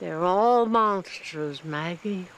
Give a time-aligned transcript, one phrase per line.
[0.00, 2.28] They're all monsters, Maggie.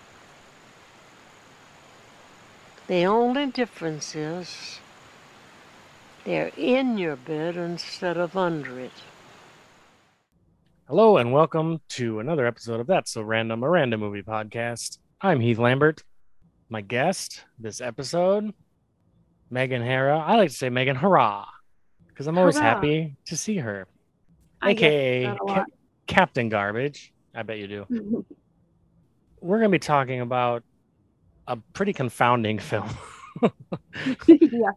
[2.86, 4.80] The only difference is
[6.24, 8.92] they're in your bed instead of under it.
[10.88, 14.98] Hello and welcome to another episode of That's So Random, a random movie podcast.
[15.20, 16.02] I'm Heath Lambert.
[16.70, 18.54] My guest this episode,
[19.50, 20.18] Megan Hara.
[20.18, 21.45] I like to say Megan Hurrah
[22.08, 22.62] because I'm always Hurrah.
[22.74, 23.86] happy to see her.
[24.62, 25.64] I AKA Ca-
[26.06, 27.12] Captain Garbage.
[27.34, 28.24] I bet you do.
[29.40, 30.62] We're going to be talking about
[31.46, 32.88] a pretty confounding film
[34.27, 34.71] yeah.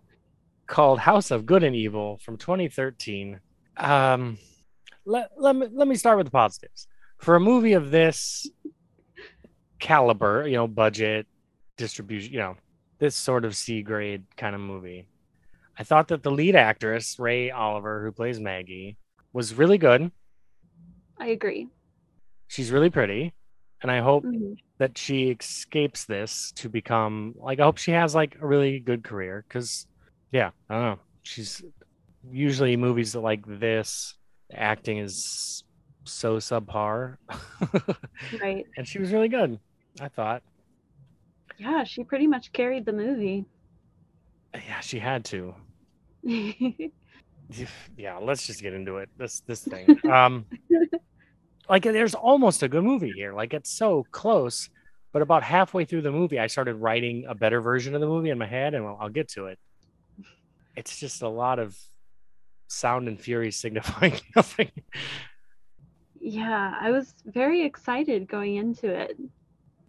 [0.68, 3.40] called House of Good and Evil from 2013.
[3.78, 4.38] Um,
[5.06, 6.88] let, let, me, let me start with the positives.
[7.18, 8.50] For a movie of this
[9.80, 11.28] caliber, you know, budget,
[11.78, 12.56] distribution, you know,
[13.00, 15.08] this sort of C grade kind of movie,
[15.78, 18.98] I thought that the lead actress, Ray Oliver, who plays Maggie,
[19.34, 20.12] was really good.
[21.18, 21.68] I agree.
[22.54, 23.34] She's really pretty.
[23.82, 24.58] And I hope Mhm.
[24.78, 29.04] that she escapes this to become like I hope she has like a really good
[29.04, 29.88] career because
[30.32, 31.00] yeah, I don't know.
[31.24, 31.64] She's
[32.32, 34.16] usually movies that like this
[34.54, 35.64] acting is
[36.06, 37.18] so subpar.
[38.40, 38.66] Right.
[38.78, 39.60] and she was really good,
[40.00, 40.44] I thought.
[41.58, 43.46] Yeah, she pretty much carried the movie.
[44.54, 45.56] Yeah, she had to.
[47.98, 49.10] Yeah, let's just get into it.
[49.18, 49.98] This this thing.
[50.10, 50.46] Um
[51.70, 53.34] like there's almost a good movie here.
[53.34, 54.70] Like it's so close,
[55.12, 58.30] but about halfway through the movie I started writing a better version of the movie
[58.30, 59.60] in my head and I'll, get to it.
[60.76, 61.78] It's just a lot of
[62.68, 64.72] sound and fury signifying nothing.
[66.20, 69.18] yeah, I was very excited going into it.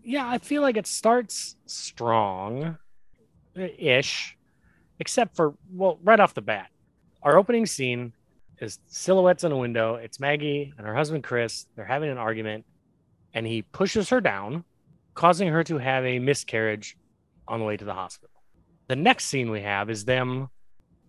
[0.03, 2.79] yeah, I feel like it starts strong
[3.57, 4.37] uh, ish,
[5.01, 6.69] except for, well, right off the bat.
[7.23, 8.13] Our opening scene
[8.61, 9.97] is silhouettes in a window.
[9.97, 11.67] It's Maggie and her husband, Chris.
[11.77, 12.65] They're having an argument,
[13.33, 14.65] and he pushes her down,
[15.15, 16.97] causing her to have a miscarriage
[17.47, 18.35] on the way to the hospital.
[18.89, 20.49] The next scene we have is them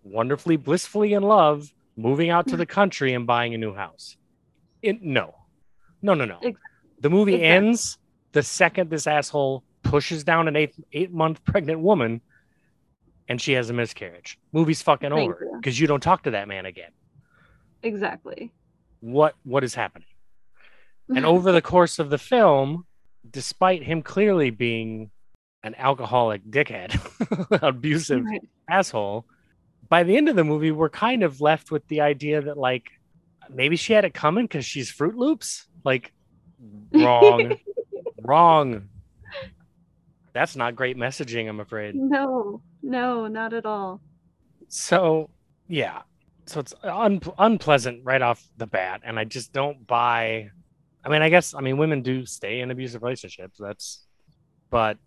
[0.02, 2.58] wonderfully, blissfully in love, moving out to hmm.
[2.58, 4.16] the country and buying a new house.
[4.82, 5.34] It, no,
[6.02, 6.40] no, no, no.
[7.00, 7.68] The movie exactly.
[7.68, 7.98] ends
[8.32, 12.20] the second this asshole pushes down an eight eight month pregnant woman
[13.28, 14.38] and she has a miscarriage.
[14.52, 15.58] Movie's fucking Thank over you.
[15.58, 16.90] because you don't talk to that man again.
[17.82, 18.52] Exactly.
[19.00, 20.08] What what is happening?
[21.14, 22.86] And over the course of the film,
[23.28, 25.10] despite him clearly being
[25.62, 26.94] an alcoholic dickhead,
[27.62, 28.48] abusive Right.
[28.68, 29.24] asshole,
[29.88, 32.84] by the end of the movie, we're kind of left with the idea that like
[33.50, 35.66] maybe she had it coming because she's Fruit Loops.
[35.84, 36.12] Like
[36.92, 37.56] wrong,
[38.22, 38.88] wrong.
[40.34, 41.94] That's not great messaging, I'm afraid.
[41.94, 44.00] No, no, not at all.
[44.68, 45.30] So
[45.68, 46.02] yeah,
[46.46, 50.50] so it's un- unpleasant right off the bat, and I just don't buy.
[51.04, 53.58] I mean, I guess I mean women do stay in abusive relationships.
[53.58, 54.04] That's,
[54.70, 54.98] but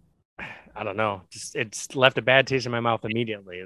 [0.75, 1.21] I don't know.
[1.29, 3.63] Just it's left a bad taste in my mouth immediately.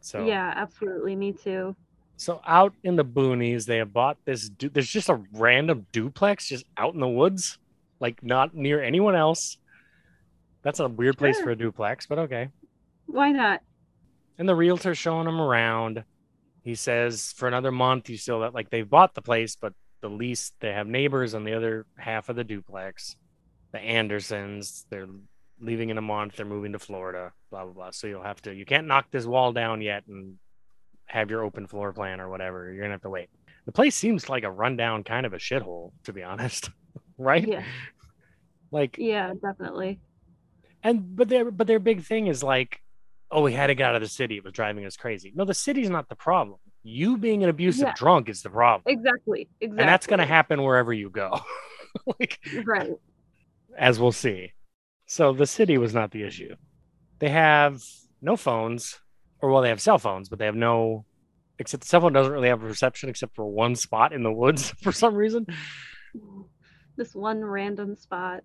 [0.00, 1.14] So Yeah, absolutely.
[1.16, 1.76] Me too.
[2.16, 4.48] So out in the boonies, they have bought this.
[4.48, 7.58] Du- There's just a random duplex just out in the woods,
[8.00, 9.58] like not near anyone else.
[10.62, 12.48] That's a weird place for a duplex, but okay.
[13.06, 13.62] Why not?
[14.38, 16.02] And the realtor's showing them around.
[16.62, 20.08] He says for another month, you still that like they've bought the place, but the
[20.08, 23.16] lease they have neighbors on the other half of the duplex.
[23.72, 25.08] The Andersons, they're
[25.60, 26.36] leaving in a month.
[26.36, 27.32] They're moving to Florida.
[27.50, 27.90] Blah blah blah.
[27.90, 28.54] So you'll have to.
[28.54, 30.36] You can't knock this wall down yet and
[31.06, 32.70] have your open floor plan or whatever.
[32.72, 33.28] You're gonna have to wait.
[33.66, 36.70] The place seems like a rundown kind of a shithole, to be honest.
[37.18, 37.46] right?
[37.46, 37.64] Yeah.
[38.70, 40.00] Like Yeah, definitely.
[40.82, 42.80] and but their but their big thing is like,
[43.30, 44.36] oh, we had to get out of the city.
[44.38, 45.32] It was driving us crazy.
[45.34, 46.58] No, the city's not the problem.
[46.82, 47.94] You being an abusive Yeah.
[47.94, 48.82] drunk is the problem.
[48.86, 49.48] Exactly.
[49.60, 49.80] Exactly.
[49.80, 51.38] And that's gonna happen wherever you go.
[52.20, 52.90] like Right.
[53.76, 54.52] as we'll see.
[55.06, 56.54] So the city was not the issue.
[57.18, 57.82] They have
[58.22, 59.00] no phones,
[59.40, 61.04] or well, they have cell phones, but they have no.
[61.58, 64.32] Except the cell phone doesn't really have a reception except for one spot in the
[64.32, 65.46] woods for some reason.
[66.96, 68.42] This one random spot.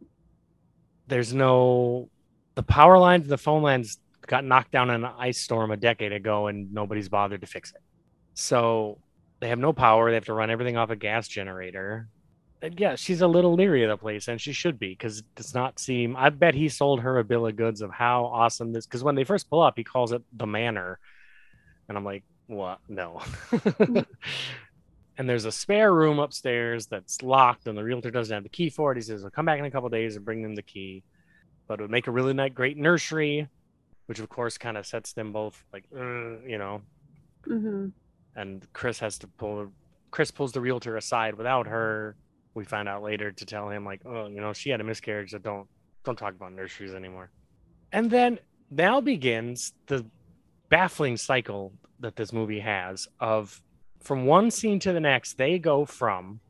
[1.07, 2.09] There's no.
[2.55, 3.97] The power lines, the phone lines
[4.27, 7.71] got knocked down in an ice storm a decade ago, and nobody's bothered to fix
[7.71, 7.81] it.
[8.33, 8.99] So
[9.39, 10.09] they have no power.
[10.09, 12.07] They have to run everything off a gas generator.
[12.61, 15.25] And yeah, she's a little leery of the place, and she should be because it
[15.35, 16.15] does not seem.
[16.15, 18.85] I bet he sold her a bill of goods of how awesome this.
[18.85, 20.97] Because when they first pull up, he calls it the manor,
[21.89, 22.79] and I'm like, what?
[22.87, 23.21] No.
[25.17, 28.69] and there's a spare room upstairs that's locked, and the realtor doesn't have the key
[28.69, 28.97] for it.
[28.97, 31.03] He says, "I'll come back in a couple days and bring them the key."
[31.67, 33.47] But it would make a really nice, great nursery,
[34.07, 36.81] which of course kind of sets them both like, "Uh," you know.
[37.45, 37.87] hmm
[38.35, 39.71] And Chris has to pull.
[40.11, 42.15] Chris pulls the realtor aside without her,
[42.53, 45.31] we find out later to tell him like, oh, you know, she had a miscarriage,
[45.31, 45.67] so don't
[46.03, 47.31] don't talk about nurseries anymore.
[47.91, 48.39] And then
[48.69, 50.05] now begins the
[50.69, 53.61] baffling cycle that this movie has of
[54.01, 56.41] from one scene to the next, they go from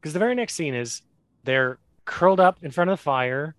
[0.00, 1.02] because the very next scene is
[1.44, 3.54] they're curled up in front of the fire,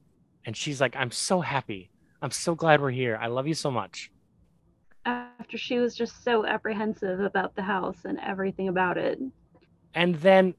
[0.46, 1.91] and she's like, I'm so happy.
[2.22, 3.18] I'm so glad we're here.
[3.20, 4.12] I love you so much.
[5.06, 9.20] After she was just so apprehensive about the house and everything about it.
[9.96, 10.54] And then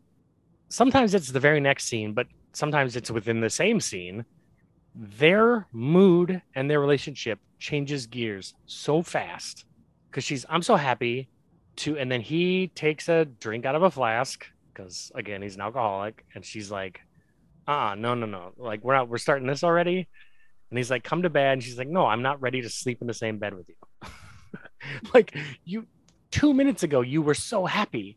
[0.68, 4.24] sometimes it's the very next scene, but sometimes it's within the same scene.
[4.94, 9.64] Their mood and their relationship changes gears so fast
[10.10, 11.28] because she's, I'm so happy
[11.76, 14.44] to, and then he takes a drink out of a flask
[14.74, 16.24] because again, he's an alcoholic.
[16.34, 17.00] And she's like,
[17.68, 18.52] ah, no, no, no.
[18.58, 20.08] Like, we're not, we're starting this already.
[20.72, 21.52] And he's like, come to bed.
[21.52, 23.74] And she's like, no, I'm not ready to sleep in the same bed with you.
[25.12, 25.36] like,
[25.66, 25.86] you,
[26.30, 28.16] two minutes ago, you were so happy.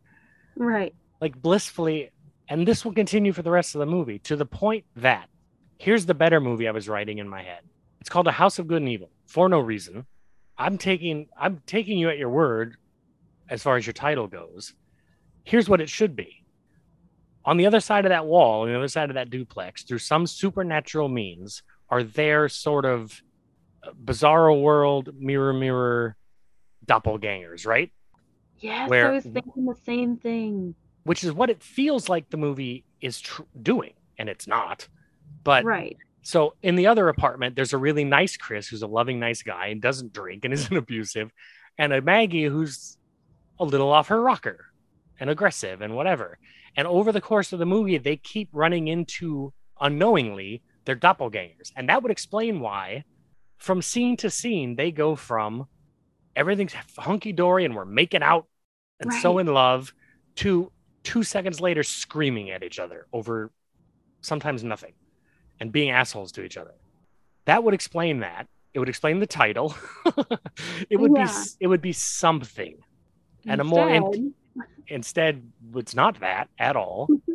[0.56, 0.96] Right.
[1.20, 2.12] Like, blissfully.
[2.48, 5.28] And this will continue for the rest of the movie to the point that
[5.80, 7.60] here's the better movie I was writing in my head.
[8.00, 10.06] It's called A House of Good and Evil for no reason.
[10.58, 12.78] I'm taking I'm taking you at your word
[13.50, 14.74] as far as your title goes.
[15.44, 16.46] Here's what it should be.
[17.44, 20.00] On the other side of that wall, on the other side of that duplex, through
[20.00, 23.22] some supernatural means, are their sort of
[24.04, 26.16] bizarro world mirror mirror
[26.86, 27.92] doppelgangers, right?
[28.60, 30.76] Yes, Where- I was thinking the same thing.
[31.04, 34.88] Which is what it feels like the movie is tr- doing, and it's not.
[35.44, 35.96] But right.
[36.24, 39.68] So in the other apartment, there's a really nice Chris who's a loving, nice guy
[39.68, 41.32] and doesn't drink and isn't abusive,
[41.78, 42.98] and a Maggie who's
[43.60, 44.66] a little off her rocker
[45.20, 46.40] and aggressive and whatever.
[46.76, 51.72] And over the course of the movie, they keep running into unknowingly their doppelgangers.
[51.76, 53.04] And that would explain why,
[53.58, 55.68] from scene to scene, they go from
[56.36, 58.46] everything's hunky dory and we're making out
[59.00, 59.94] and so in love
[60.36, 60.72] to
[61.04, 63.52] two seconds later screaming at each other over
[64.22, 64.94] sometimes nothing
[65.60, 66.74] and being assholes to each other.
[67.46, 68.48] That would explain that.
[68.74, 69.76] It would explain the title.
[70.90, 71.26] it would be Yeah.
[71.28, 72.78] s- it would be something.
[73.48, 74.34] And a more in- Instead,
[74.88, 77.34] Instead, it's not that at all, mm-hmm.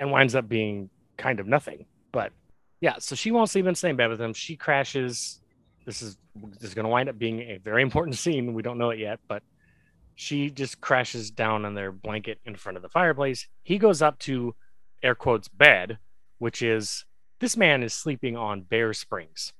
[0.00, 1.86] and winds up being kind of nothing.
[2.12, 2.32] But
[2.80, 4.32] yeah, so she won't sleep in the same bed with him.
[4.32, 5.40] She crashes.
[5.84, 8.54] This is this is going to wind up being a very important scene.
[8.54, 9.42] We don't know it yet, but
[10.14, 13.46] she just crashes down on their blanket in front of the fireplace.
[13.62, 14.54] He goes up to
[15.02, 15.98] air quotes bed,
[16.38, 17.04] which is
[17.40, 19.52] this man is sleeping on bare springs.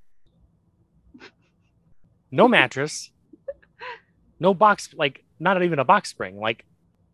[2.31, 3.11] No mattress,
[4.41, 6.65] no box, like not even a box spring, like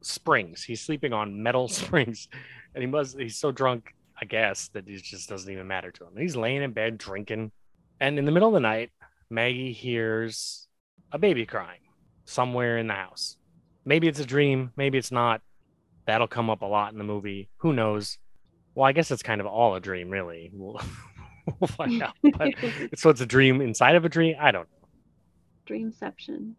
[0.00, 0.62] springs.
[0.62, 2.28] He's sleeping on metal springs,
[2.74, 3.18] and he must.
[3.18, 6.16] He's so drunk, I guess, that it just doesn't even matter to him.
[6.16, 7.52] He's laying in bed drinking,
[8.00, 8.90] and in the middle of the night,
[9.30, 10.68] Maggie hears
[11.12, 11.80] a baby crying
[12.24, 13.36] somewhere in the house.
[13.84, 15.42] Maybe it's a dream, maybe it's not.
[16.06, 17.48] That'll come up a lot in the movie.
[17.58, 18.18] Who knows?
[18.74, 20.50] Well, I guess it's kind of all a dream, really.
[20.52, 20.80] We'll,
[21.60, 22.14] we'll find out.
[22.22, 22.54] But
[22.96, 24.36] so it's a dream inside of a dream.
[24.38, 24.88] I don't know.
[25.66, 26.54] Dreamception.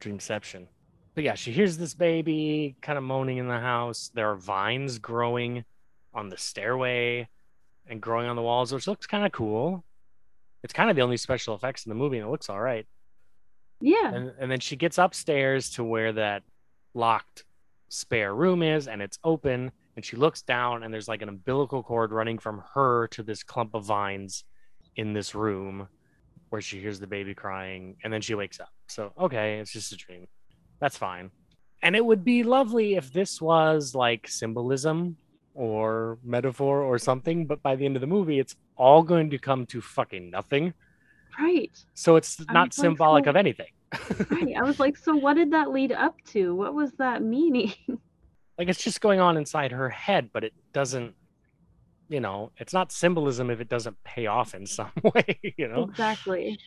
[0.00, 0.66] Dreamception.
[1.14, 4.10] But yeah, she hears this baby kind of moaning in the house.
[4.14, 5.64] There are vines growing
[6.14, 7.28] on the stairway
[7.86, 9.84] and growing on the walls, which looks kind of cool.
[10.62, 12.86] It's kind of the only special effects in the movie, and it looks all right.
[13.80, 14.12] Yeah.
[14.12, 16.44] And, and then she gets upstairs to where that
[16.94, 17.44] locked
[17.88, 19.72] spare room is, and it's open.
[19.96, 23.42] And she looks down, and there's like an umbilical cord running from her to this
[23.42, 24.44] clump of vines
[24.96, 25.88] in this room
[26.50, 28.70] where she hears the baby crying, and then she wakes up.
[28.86, 30.26] So, okay, it's just a dream.
[30.80, 31.30] That's fine.
[31.82, 35.16] And it would be lovely if this was like symbolism
[35.54, 39.38] or metaphor or something, but by the end of the movie, it's all going to
[39.38, 40.72] come to fucking nothing.
[41.38, 41.70] Right.
[41.94, 43.66] So it's I not was like, symbolic so- of anything.
[44.30, 44.54] Right.
[44.56, 46.54] I was like, so what did that lead up to?
[46.54, 47.74] What was that meaning?
[48.58, 51.14] like it's just going on inside her head, but it doesn't,
[52.08, 55.84] you know, it's not symbolism if it doesn't pay off in some way, you know.
[55.84, 56.58] Exactly.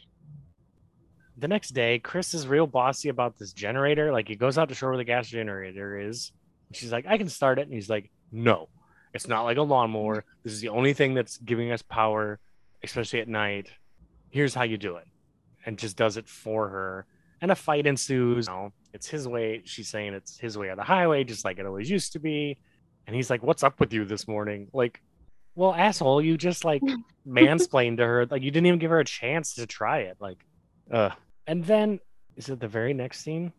[1.38, 4.12] The next day, Chris is real bossy about this generator.
[4.12, 6.32] Like he goes out to show where the gas generator is.
[6.72, 7.63] She's like, I can start it.
[7.63, 8.70] And he's like, No,
[9.15, 10.25] it's not like a lawnmower.
[10.43, 12.38] This is the only thing that's giving us power,
[12.84, 13.69] especially at night.
[14.29, 15.07] Here's how you do it.
[15.65, 17.05] And just does it for her.
[17.39, 18.48] And a fight ensues.
[18.48, 19.62] You know, it's his way.
[19.63, 22.57] She's saying it's his way or the highway, just like it always used to be.
[23.07, 24.67] And he's like, What's up with you this morning?
[24.74, 25.01] Like,
[25.55, 26.81] well, asshole, you just like
[27.27, 28.25] mansplained to her.
[28.25, 30.17] Like, you didn't even give her a chance to try it.
[30.19, 30.45] Like,
[30.91, 31.12] uh.
[31.48, 32.01] And then,
[32.36, 33.53] is it the very next scene?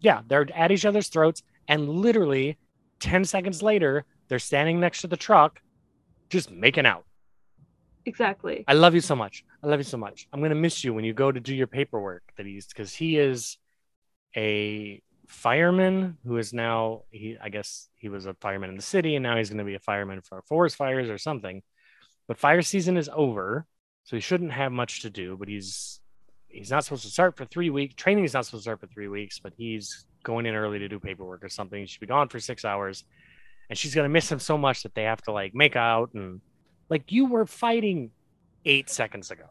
[0.00, 1.42] Yeah, they're at each other's throats.
[1.68, 2.56] And literally
[3.00, 5.60] 10 seconds later, they're standing next to the truck,
[6.30, 7.04] just making out.
[8.06, 8.64] Exactly.
[8.66, 9.44] I love you so much.
[9.62, 10.26] I love you so much.
[10.32, 13.18] I'm gonna miss you when you go to do your paperwork that he's because he
[13.18, 13.58] is
[14.34, 19.16] a fireman who is now he I guess he was a fireman in the city
[19.16, 21.60] and now he's going to be a fireman for forest fires or something.
[22.26, 23.66] But fire season is over,
[24.04, 25.36] so he shouldn't have much to do.
[25.36, 26.00] But he's
[26.48, 27.96] he's not supposed to start for three weeks.
[27.96, 30.88] Training is not supposed to start for three weeks, but he's going in early to
[30.88, 31.80] do paperwork or something.
[31.80, 33.04] He should be gone for six hours,
[33.72, 36.42] and she's gonna miss him so much that they have to like make out and
[36.90, 38.10] like you were fighting
[38.66, 39.44] eight seconds ago.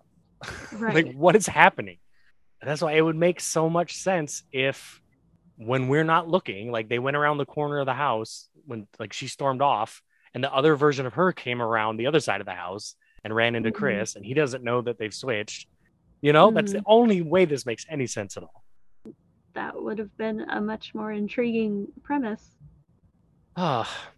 [0.74, 0.94] Right.
[0.94, 1.98] like what is happening?
[2.62, 5.02] And that's why it would make so much sense if
[5.58, 9.12] when we're not looking, like they went around the corner of the house when like
[9.12, 10.04] she stormed off,
[10.36, 13.36] and the other version of her came around the other side of the house and
[13.36, 13.76] ran into Mhm.
[13.76, 15.68] Chris, and he doesn't know that they've switched.
[16.22, 18.64] You know, that's the only way this makes any sense at all.
[19.54, 22.56] that would have been a much more intriguing premise.
[23.56, 24.10] Ah,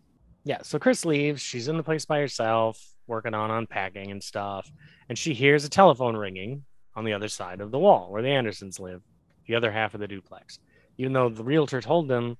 [0.43, 0.61] yeah.
[0.61, 1.41] So Chris leaves.
[1.41, 4.71] She's in the place by herself, working on unpacking and stuff.
[5.09, 6.63] And she hears a telephone ringing
[6.95, 9.01] on the other side of the wall where the Andersons live,
[9.47, 10.59] the other half of the duplex.
[10.97, 12.37] Even though the realtor told them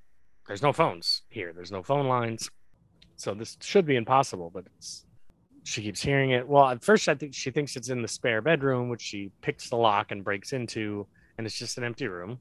[0.48, 2.50] there's no phones here, there's no phone lines.
[3.16, 4.66] So this should be impossible, but
[5.64, 6.48] she keeps hearing it.
[6.48, 9.70] Well, at first I think she thinks it's in the spare bedroom, which she picks
[9.70, 11.08] the lock and breaks into,
[11.38, 12.40] and it's just an empty room.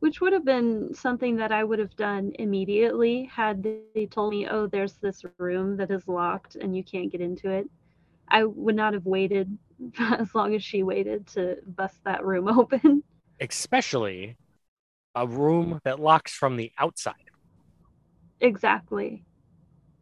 [0.00, 3.62] Which would have been something that I would have done immediately had
[3.94, 7.50] they told me, oh, there's this room that is locked and you can't get into
[7.50, 7.68] it.
[8.28, 9.56] I would not have waited
[9.98, 13.02] as long as she waited to bust that room open.
[13.40, 14.36] Especially
[15.14, 17.14] a room that locks from the outside.
[18.40, 19.24] exactly.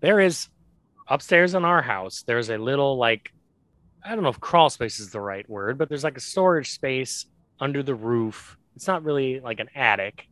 [0.01, 0.49] there is
[1.09, 3.33] upstairs in our house there's a little like
[4.05, 6.71] i don't know if crawl space is the right word but there's like a storage
[6.71, 7.25] space
[7.59, 10.29] under the roof it's not really like an attic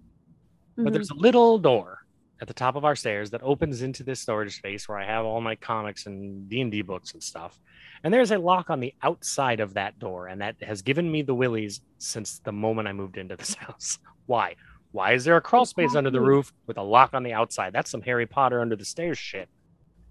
[0.77, 0.93] but Mhm.
[0.93, 1.99] there's a little door
[2.41, 5.25] at the top of our stairs that opens into this storage space where i have
[5.25, 7.59] all my comics and d&d books and stuff
[8.05, 11.23] and there's a lock on the outside of that door and that has given me
[11.23, 14.55] the willies since the moment i moved into this house why
[14.93, 17.73] why is there a crawl space under the roof with a lock on the outside
[17.73, 19.49] that's some harry potter under the stairs shit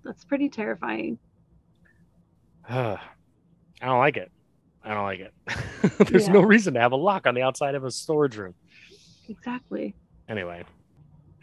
[0.03, 1.17] That's pretty terrifying.
[2.69, 2.99] I
[3.81, 4.31] don't like it.
[4.85, 5.33] I don't like it.
[6.09, 6.33] There's Yeah.
[6.33, 8.53] no reason to have a lock on the outside of a storage room.
[9.27, 9.95] Exactly.
[10.29, 10.63] Anyway,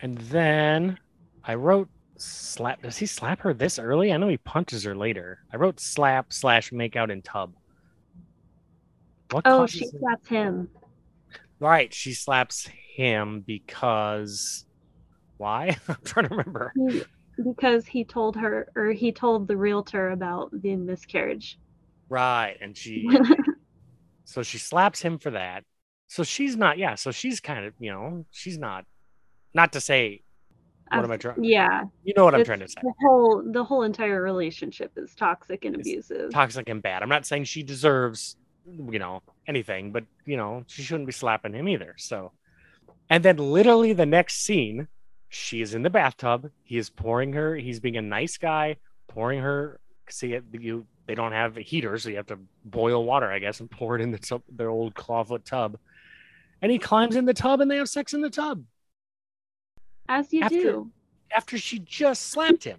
[0.00, 0.98] and then
[1.44, 2.82] I wrote slap.
[2.82, 4.12] Does he slap her this early?
[4.12, 5.40] I know he punches her later.
[5.52, 7.54] I wrote slap slash make out in tub.
[9.30, 10.68] What Oh, she it- slaps him
[11.58, 14.66] Right, she slaps him because
[15.36, 15.76] why?
[15.88, 16.72] I'm trying to remember.
[16.76, 17.02] He-
[17.42, 21.58] because he told her, or he told the realtor about the miscarriage.
[22.12, 23.08] Right, and she
[24.24, 25.64] So she slaps him for that.
[26.08, 26.94] So she's not, yeah.
[26.94, 28.84] So she's kind of, you know, she's not,
[29.54, 30.22] not to say,
[30.90, 31.42] what am I trying?
[31.42, 32.80] Yeah, You know what I'm trying to say.
[32.82, 36.30] the whole the whole entire relationship is toxic and It's abusive.
[36.32, 37.02] Toxic and bad.
[37.02, 41.54] I'm not saying she deserves, you know, anything, but, you know, she shouldn't be slapping
[41.54, 41.94] him either.
[41.96, 42.32] So,
[43.08, 44.88] and then literally the next scene,
[45.30, 46.50] she is in the bathtub.
[46.62, 48.76] He is pouring her, he's being a nice guy,
[49.08, 49.80] pouring her.
[50.10, 53.38] See, it, you, they don't have a heater, so you have to boil water, I
[53.38, 55.78] guess, and pour it in the tub, their old clawfoot tub.
[56.60, 58.64] And he climbs in the tub and they have sex in the tub.
[60.08, 60.90] As you after- do.
[61.34, 62.78] after she just slapped him.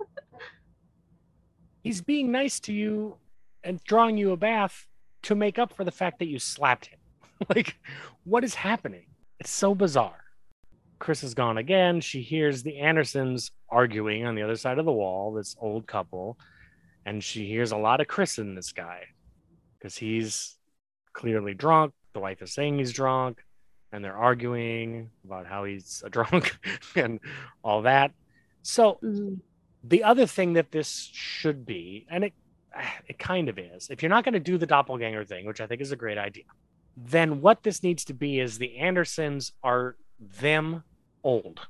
[1.82, 3.16] He's being nice to you
[3.64, 4.86] and drawing you a bath
[5.22, 6.98] to make up for the fact that you slapped him.
[7.48, 7.76] like,
[8.24, 9.06] what is happening?
[9.40, 10.18] It's so bizarre.
[10.98, 12.00] Chris is gone again.
[12.00, 16.38] She hears the Andersons arguing on the other side of the wall, this old couple,
[17.04, 19.02] and she hears a lot of Chris in this guy
[19.78, 20.56] because he's
[21.12, 21.92] clearly drunk.
[22.14, 23.42] The wife is saying he's drunk,
[23.92, 26.56] and they're arguing about how he's a drunk
[26.96, 27.20] and
[27.62, 28.12] all that.
[28.62, 29.40] So Mhm.
[29.82, 32.34] the other thing that this should be, and it
[33.08, 35.66] it kind of is, if you're not going to do the doppelganger thing, which I
[35.66, 36.44] think is a great idea,
[36.96, 40.84] then what this needs to be is the Andersons are them
[41.24, 41.60] old.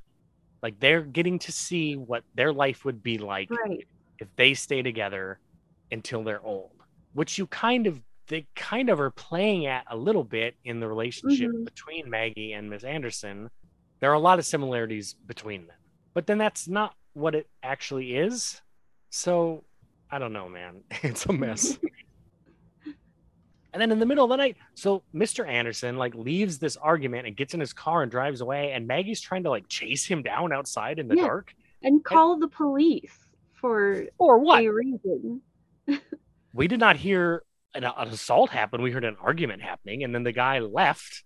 [0.62, 3.86] Like they're getting to see what their life would be like Right.
[4.22, 5.38] If they stay together
[5.90, 6.70] until they're old,
[7.12, 10.88] which you kind of they kind of are playing at a little bit in the
[10.88, 11.64] relationship Mhm.
[11.64, 13.50] between Maggie and Miss Anderson.
[14.00, 15.76] There are a lot of similarities between them,
[16.14, 18.62] but then that's not what it actually is.
[19.10, 19.64] So
[20.10, 20.82] I don't know, man.
[21.02, 21.78] It's a mess.
[23.72, 25.46] and then in the middle of the night, so Mr.
[25.46, 29.20] Anderson like leaves this argument and gets in his car and drives away, and Maggie's
[29.20, 31.26] trying to like chase him down outside in the Yeah.
[31.26, 31.54] dark.
[31.82, 33.26] And call the police
[33.62, 34.62] for Or what?
[34.62, 35.40] a reason.
[36.54, 37.42] we did not hear
[37.74, 38.82] an, an assault happen.
[38.82, 41.24] We heard an argument happening, and then the guy left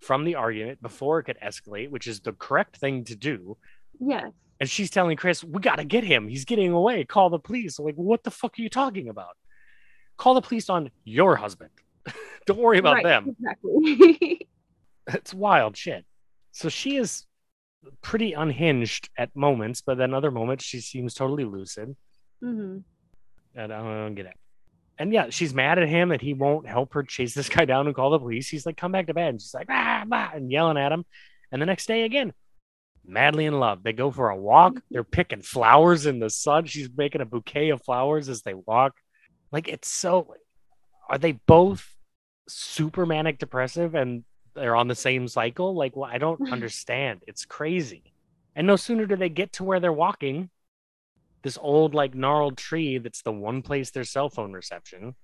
[0.00, 3.56] from the argument before it could escalate, which is the correct thing to do.
[4.00, 4.32] Yes.
[4.58, 6.28] And she's telling Chris, "We got to get him.
[6.28, 7.04] He's getting away.
[7.04, 9.36] Call the police." like, what the fuck are you talking about?
[10.16, 11.70] Call the police on your husband.
[12.46, 13.36] Don't worry about right, them.
[13.38, 14.48] Exactly.
[15.08, 16.04] It's wild shit.
[16.50, 17.25] So she is
[18.02, 21.96] pretty unhinged at moments, but then other moments she seems totally lucid.
[22.40, 22.78] hmm
[23.54, 24.34] And I don't get it.
[24.98, 27.86] And yeah, she's mad at him that he won't help her chase this guy down
[27.86, 28.48] and call the police.
[28.48, 29.28] He's like, come back to bed.
[29.28, 31.04] And she's like, ah, bah, and yelling at him.
[31.52, 32.32] And the next day again,
[33.06, 33.82] madly in love.
[33.82, 34.80] They go for a walk.
[34.90, 36.66] They're picking flowers in the sun.
[36.66, 38.94] She's making a bouquet of flowers as they walk.
[39.52, 40.34] Like it's so
[41.08, 41.88] are they both
[42.48, 44.24] super manic depressive and
[44.56, 45.74] they're on the same cycle?
[45.74, 47.22] Like well, I don't understand.
[47.26, 48.12] It's crazy.
[48.54, 50.50] And no sooner do they get to where they're walking,
[51.42, 55.14] this old like gnarled tree that's the one place there's cell phone reception.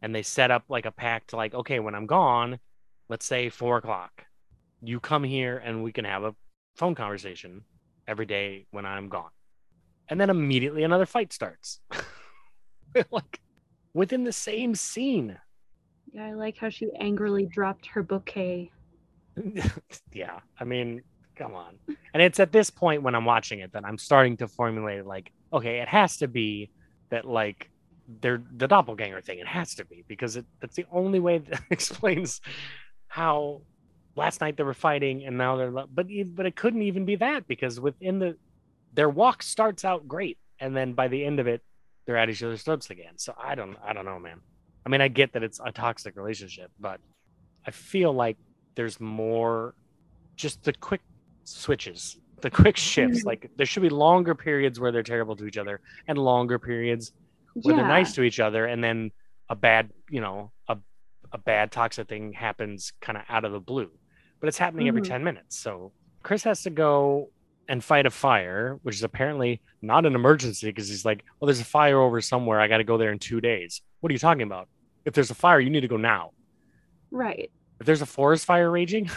[0.00, 2.58] And they set up like a pact like, okay, when I'm gone,
[3.08, 4.24] let's say four o'clock,
[4.80, 6.34] you come here and we can have a
[6.76, 7.62] phone conversation
[8.06, 9.30] every day when I'm gone.
[10.08, 11.80] And then immediately another fight starts.
[13.10, 13.40] like
[13.92, 15.38] within the same scene.
[16.16, 18.70] Yeah, I like how she angrily dropped her bouquet.
[20.14, 21.02] yeah, I mean,
[21.36, 21.74] come on.
[22.14, 25.30] And it's at this point when I'm watching it that I'm starting to formulate like,
[25.52, 26.70] okay, it has to be
[27.10, 27.68] that like
[28.22, 29.40] they're the doppelganger thing.
[29.40, 32.40] It has to be because it, that's the only way that explains
[33.08, 33.60] how
[34.16, 37.46] last night they were fighting and now they're but but it couldn't even be that
[37.46, 38.38] because within the
[38.94, 41.62] their walk starts out great and then by the end of it
[42.06, 43.18] they're at each other's throats again.
[43.18, 44.40] So I don't I don't know, man.
[44.86, 47.00] I mean, I get that it's a toxic relationship, but
[47.66, 48.36] I feel like
[48.76, 49.74] there's more
[50.36, 51.00] just the quick
[51.42, 53.22] switches, the quick shifts.
[53.22, 53.26] Mhm.
[53.26, 57.12] Like there should be longer periods where they're terrible to each other and longer periods
[57.54, 57.80] where yeah.
[57.82, 59.10] they're nice to each other and then
[59.48, 60.78] a bad, you know, a
[61.32, 63.90] a bad toxic thing happens kind of out of the blue.
[64.38, 65.08] But it's happening every Mhm.
[65.08, 65.56] 10 minutes.
[65.56, 67.30] So Chris has to go
[67.68, 71.58] and fight a fire, which is apparently not an emergency because he's like, well, there's
[71.60, 72.60] a fire over somewhere.
[72.60, 73.82] I got to go there in two days.
[74.00, 74.68] What are you talking about?
[75.06, 76.32] If there's a fire, you need to go now.
[77.10, 77.50] Right.
[77.80, 79.08] If there's a forest fire raging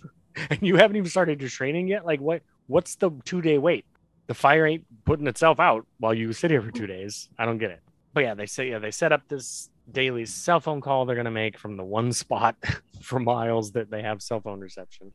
[0.50, 2.42] and you haven't even started your training yet, like what?
[2.66, 3.86] What's the two day wait?
[4.26, 7.28] The fire ain't putting itself out while you sit here for two days.
[7.38, 7.80] I don't get it.
[8.12, 11.30] But yeah, they say yeah they set up this daily cell phone call they're gonna
[11.30, 12.56] make from the one spot
[13.02, 15.12] for miles that they have cell phone reception.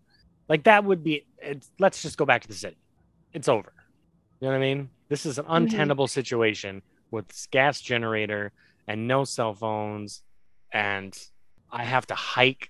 [0.47, 1.25] Like that would be.
[1.39, 2.77] It's, let's just go back to the city.
[3.33, 3.73] It's over.
[4.39, 4.89] You know what I mean?
[5.09, 5.55] This is an mm-hmm.
[5.55, 8.53] untenable situation with this gas generator
[8.87, 10.21] and no cell phones,
[10.73, 11.17] and
[11.71, 12.69] I have to hike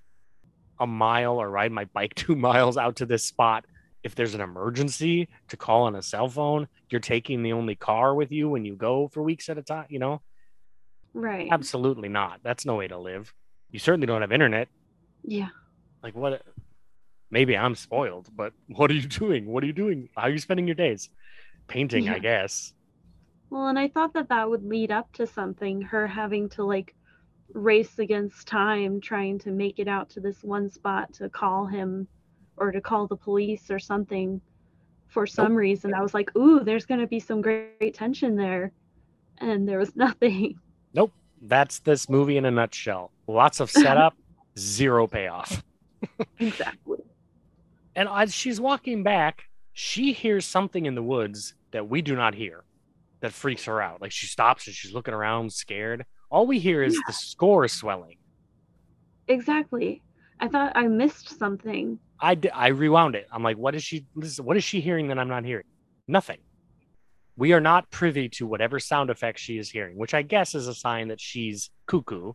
[0.80, 3.64] a mile or ride my bike two miles out to this spot.
[4.02, 8.14] If there's an emergency to call on a cell phone, you're taking the only car
[8.14, 9.86] with you when you go for weeks at a time.
[9.90, 10.22] You know,
[11.14, 11.48] Right.
[11.52, 12.40] absolutely not.
[12.42, 13.32] That's no way to live.
[13.70, 14.68] You certainly don't have internet.
[15.24, 15.48] Yeah.
[16.02, 16.42] Like what?
[17.30, 19.46] Maybe I'm spoiled, but what are you doing?
[19.46, 20.08] What are you doing?
[20.16, 21.08] How are you spending your days?
[21.68, 22.72] Painting, I guess.
[23.52, 26.94] Well, and I thought that that would lead up to something, her having to like
[27.52, 32.08] race against time, trying to make it out to this one spot to call him
[32.56, 34.40] or to call the police or something
[35.08, 35.56] for some oh.
[35.56, 35.92] reason.
[35.92, 38.72] I was like, ooh, there's going to be some great tension there.
[39.36, 40.58] And there was nothing.
[40.94, 41.12] Nope.
[41.42, 43.12] That's this movie in a nutshell.
[43.26, 44.14] Lots of setup,
[44.58, 45.62] zero payoff.
[46.38, 47.00] exactly.
[47.94, 52.34] And as she's walking back, she hears something in the woods that we do not
[52.34, 52.64] hear
[53.22, 54.00] that freaks her out.
[54.02, 56.04] Like she stops and she's looking around scared.
[56.30, 58.16] All we hear is the score swelling.
[59.28, 60.02] Exactly.
[60.40, 61.98] I thought I missed something.
[62.20, 63.26] I, d- I rewound it.
[63.32, 65.66] I'm like, what is she listen, what is she hearing that I'm not hearing?
[66.08, 66.38] Nothing.
[67.36, 70.66] We are not privy to whatever sound effects she is hearing, which I guess is
[70.68, 72.32] a sign that she's cuckoo.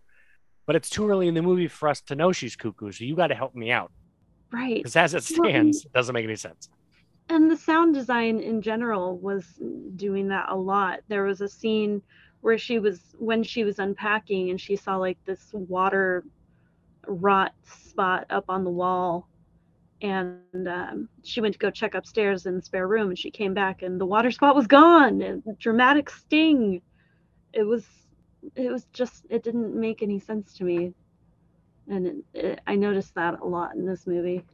[0.65, 3.15] But it's too early in the movie for us to know she's cuckoo, so you
[3.15, 3.91] got to help me out
[4.52, 4.76] Right.
[4.78, 6.69] because as it Well, stands, it doesn't make any sense.
[7.30, 9.60] And the sound design in general was
[9.96, 11.00] doing that a lot.
[11.08, 12.02] There was a scene
[12.42, 16.24] where she was when she was unpacking and she saw like this water
[17.08, 19.28] rot spot up on the wall.
[20.02, 23.54] And um, she went to go check upstairs in the spare room and she came
[23.54, 26.82] back and the water spot was gone and dramatic sting.
[27.54, 27.86] It was
[28.56, 30.94] it was just it didn't make any sense to me.
[31.90, 34.46] And it, it, i noticed that a lot in this movie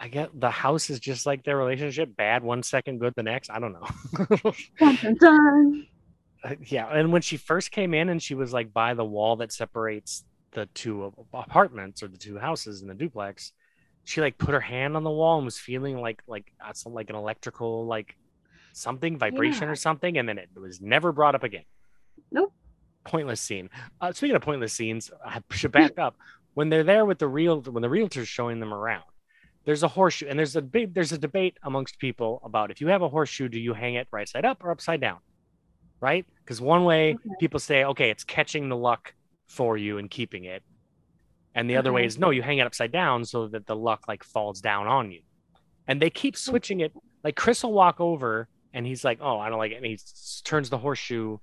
[0.00, 3.50] I get the house is just like their relationship, bad one second, good the next.
[3.50, 4.52] I don't know.
[4.78, 5.86] dun, dun.
[6.44, 9.34] Uh, yeah, and when she first came in and she was like by the wall
[9.34, 13.50] that separates the two apartments or the two houses in the duplex,
[14.04, 16.94] she like put her hand on the wall and was feeling like like uh, some
[16.94, 18.14] like an electrical like
[18.72, 19.70] something vibration Yeah.
[19.70, 21.64] or something, and then it was never brought up again.
[22.30, 22.52] Nope.
[23.02, 23.68] Pointless scene.
[24.00, 26.16] Uh, speaking of pointless scenes, I should back up.
[26.54, 29.02] When they're there with the real when the realtor's showing them around,
[29.68, 32.86] there's a horseshoe and there's a big there's a debate amongst people about if you
[32.88, 35.18] have a horseshoe, do you hang it right side up or upside down?
[36.00, 36.24] Right?
[36.42, 37.30] Because one way Okay.
[37.38, 39.12] people say, okay, it's catching the luck
[39.48, 40.62] for you and keeping it.
[41.54, 44.08] And the other way is no, you hang it upside down so that the luck
[44.08, 45.20] like falls down on you.
[45.86, 46.92] and they keep switching it.
[47.24, 49.98] Like Chris will walk over and he's like, "Oh, I don't like it," and he
[50.44, 51.38] turns the horseshoe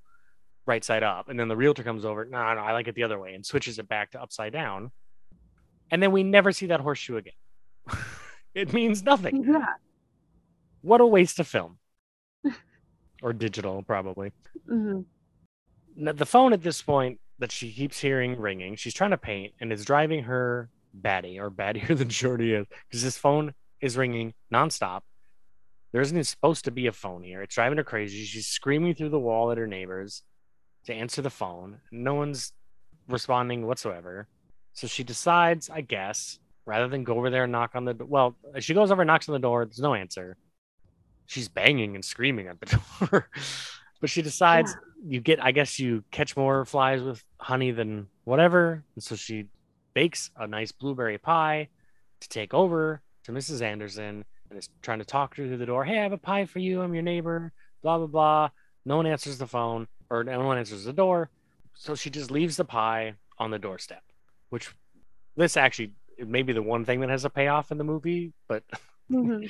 [0.68, 2.26] right side up, and then the realtor comes over.
[2.26, 4.92] No, no, I like it the other way, and switches it back to upside down,
[5.92, 7.34] and then we never see that horseshoe again.
[8.56, 9.44] it means nothing.
[9.48, 9.66] Yeah.
[10.82, 11.78] What a waste of film,
[13.22, 14.32] or digital, probably.
[14.68, 15.02] hmm
[15.96, 19.54] Now, the phone at this point that she keeps hearing ringing, she's trying to paint
[19.60, 24.34] and it's driving her batty or battier than Shorty is because this phone is ringing
[24.54, 25.02] nonstop.
[25.92, 27.42] There isn't even supposed to be a phone here.
[27.42, 28.26] It's driving her crazy.
[28.26, 30.24] She's screaming through the wall at her neighbors
[30.86, 31.80] to answer the phone.
[31.92, 32.54] No one's
[33.08, 34.28] responding whatsoever.
[34.74, 38.08] So she decides, I guess, rather than go over there and knock on the door.
[38.08, 39.66] Well, she goes over and knocks on the door.
[39.66, 40.38] There's no answer.
[41.28, 43.30] She's banging and screaming at the door.
[44.02, 44.76] but she decides
[45.08, 49.46] you get i guess you catch more flies with honey than whatever and so she
[49.94, 51.68] bakes a nice blueberry pie
[52.20, 55.66] to take over to mrs anderson and is trying to talk to her through the
[55.66, 57.52] door hey i have a pie for you i'm your neighbor
[57.82, 58.50] blah blah blah
[58.86, 61.30] no one answers the phone or no one answers the door
[61.74, 64.04] so she just leaves the pie on the doorstep
[64.50, 64.70] which
[65.36, 68.34] this actually it may be the one thing that has a payoff in the movie
[68.48, 68.64] but
[69.10, 69.46] hmm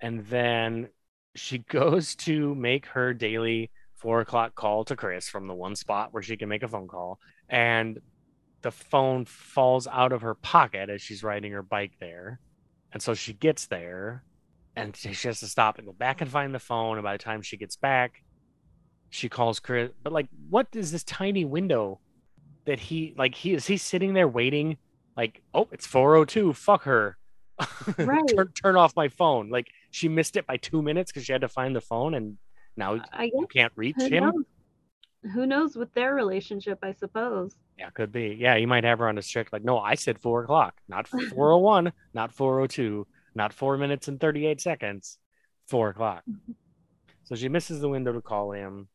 [0.00, 0.88] and then
[1.34, 6.12] she goes to make her daily four o'clock call to Chris from the one spot
[6.12, 7.98] where she can make a phone call, and
[8.62, 12.40] the phone falls out of her pocket as she's riding her bike there,
[12.92, 14.24] and so she gets there,
[14.76, 16.98] and she has to stop and go back and find the phone.
[16.98, 18.22] And by the time she gets back,
[19.10, 19.90] she calls Chris.
[20.02, 22.00] But like, what is this tiny window
[22.66, 23.34] that he like?
[23.34, 24.78] He is he sitting there waiting?
[25.16, 26.52] Like, oh, it's four oh two.
[26.52, 27.16] Fuck her.
[27.98, 28.22] Right.
[28.28, 29.48] turn, turn off my phone.
[29.48, 32.36] Like she missed it by two minutes because she had to find the phone, and
[32.76, 34.24] now I you can't reach who him.
[34.24, 35.32] knows?
[35.32, 36.78] Who knows with their relationship?
[36.82, 37.56] I suppose.
[37.78, 38.36] Yeah, could be.
[38.38, 41.08] Yeah, you might have her on a strict like, no, I said four o'clock, not
[41.30, 45.18] four oh one, not four oh two, not four minutes and thirty eight seconds,
[45.66, 46.22] four o'clock.
[46.28, 46.52] Mm-hmm.
[47.24, 48.88] So she misses the window to call him.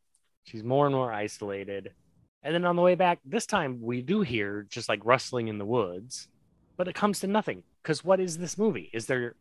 [0.44, 1.94] She's more and more isolated.
[2.44, 5.58] And then on the way back, this time we do hear just like rustling in
[5.58, 6.28] the woods,
[6.78, 7.64] but it comes to nothing.
[7.82, 8.90] Because what is this movie?
[8.94, 9.36] Is there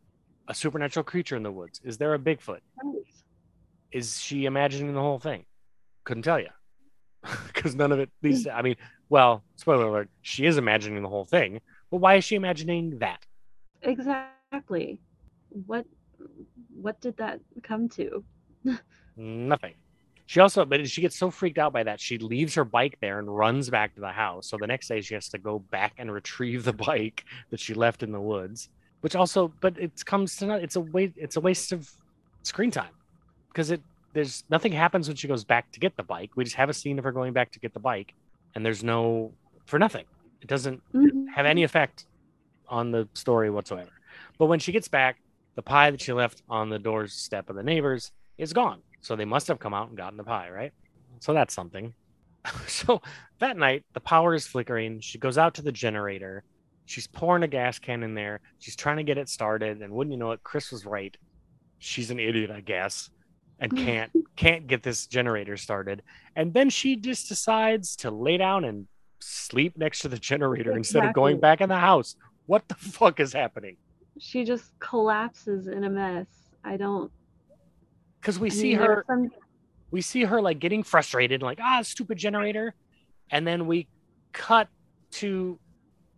[0.47, 1.81] a supernatural creature in the woods?
[1.83, 2.59] Is there a Bigfoot?
[3.91, 5.45] Is she imagining the whole thing?
[6.03, 6.49] Couldn't tell you.
[7.47, 8.75] Because none of it, these, I mean,
[9.09, 11.61] well, spoiler alert, she is imagining the whole thing,
[11.91, 13.23] but why is she imagining that?
[13.83, 14.99] Exactly.
[15.49, 15.85] What
[16.73, 18.23] what did that come to?
[19.15, 19.73] Nothing.
[20.31, 23.19] She also, but she gets so freaked out by that, she leaves her bike there
[23.19, 24.47] and runs back to the house.
[24.47, 27.73] So the next day, she has to go back and retrieve the bike that she
[27.73, 28.69] left in the woods.
[29.01, 30.61] Which also, but it comes to not.
[30.61, 31.15] It's a waste.
[31.17, 31.91] It's a waste of
[32.43, 32.93] screen time
[33.49, 33.81] because it
[34.13, 36.29] there's nothing happens when she goes back to get the bike.
[36.37, 38.13] We just have a scene of her going back to get the bike,
[38.55, 39.33] and there's no
[39.65, 40.05] for nothing.
[40.41, 41.25] It doesn't Mhm.
[41.35, 42.05] have any effect
[42.69, 43.91] on the story whatsoever.
[44.37, 45.17] But when she gets back,
[45.55, 48.81] the pie that she left on the doorstep of the neighbors is gone.
[49.01, 50.71] So they must have come out and gotten the pie, right?
[51.19, 51.93] So that's something.
[52.67, 53.01] so
[53.39, 54.99] that night, the power is flickering.
[54.99, 56.43] She goes out to the generator.
[56.85, 58.41] She's pouring a gas can in there.
[58.59, 59.81] She's trying to get it started.
[59.81, 61.15] And wouldn't you know it, Chris was right.
[61.79, 63.09] She's an idiot, I guess,
[63.59, 66.03] and can't can't get this generator started.
[66.35, 68.87] And then she just decides to lay down and
[69.19, 72.15] sleep next to the generator instead of going back in the house.
[72.45, 73.77] What the fuck is happening?
[74.19, 76.27] She just collapses in a mess.
[76.63, 77.11] I don't
[78.21, 79.03] Because we see her
[79.91, 82.73] we see her like getting frustrated, like, ah, stupid generator.
[83.29, 83.87] And then we
[84.31, 84.69] cut
[85.11, 85.59] to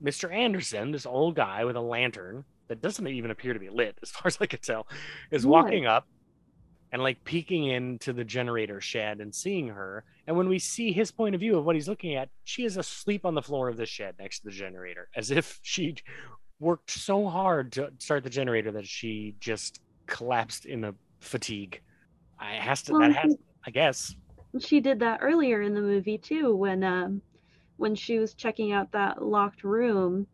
[0.04, 0.32] Mr.
[0.32, 4.12] Anderson, this old guy with a lantern that doesn't even appear to be lit, as
[4.12, 4.88] far as I could tell,
[5.32, 6.08] is walking up
[6.92, 10.04] and like peeking into the generator shed and seeing her.
[10.28, 12.78] And when we see his point of view of what he's looking at, she is
[12.78, 15.96] asleep on the floor of the shed next to the generator, as if she
[16.60, 21.82] worked so hard to start the generator that she just collapsed in a fatigue.
[22.40, 24.16] I has to Well, that has I guess.
[24.60, 27.22] she did that earlier in the movie too when um
[27.78, 30.28] when she was checking out that locked room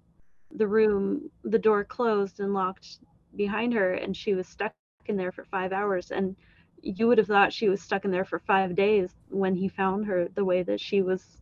[0.55, 2.99] the room the door closed and locked
[3.35, 4.73] behind her and she was stuck
[5.05, 6.35] in there for five hours and
[6.81, 10.05] you would have thought she was stuck in there for five days when he found
[10.05, 11.41] her the way that she was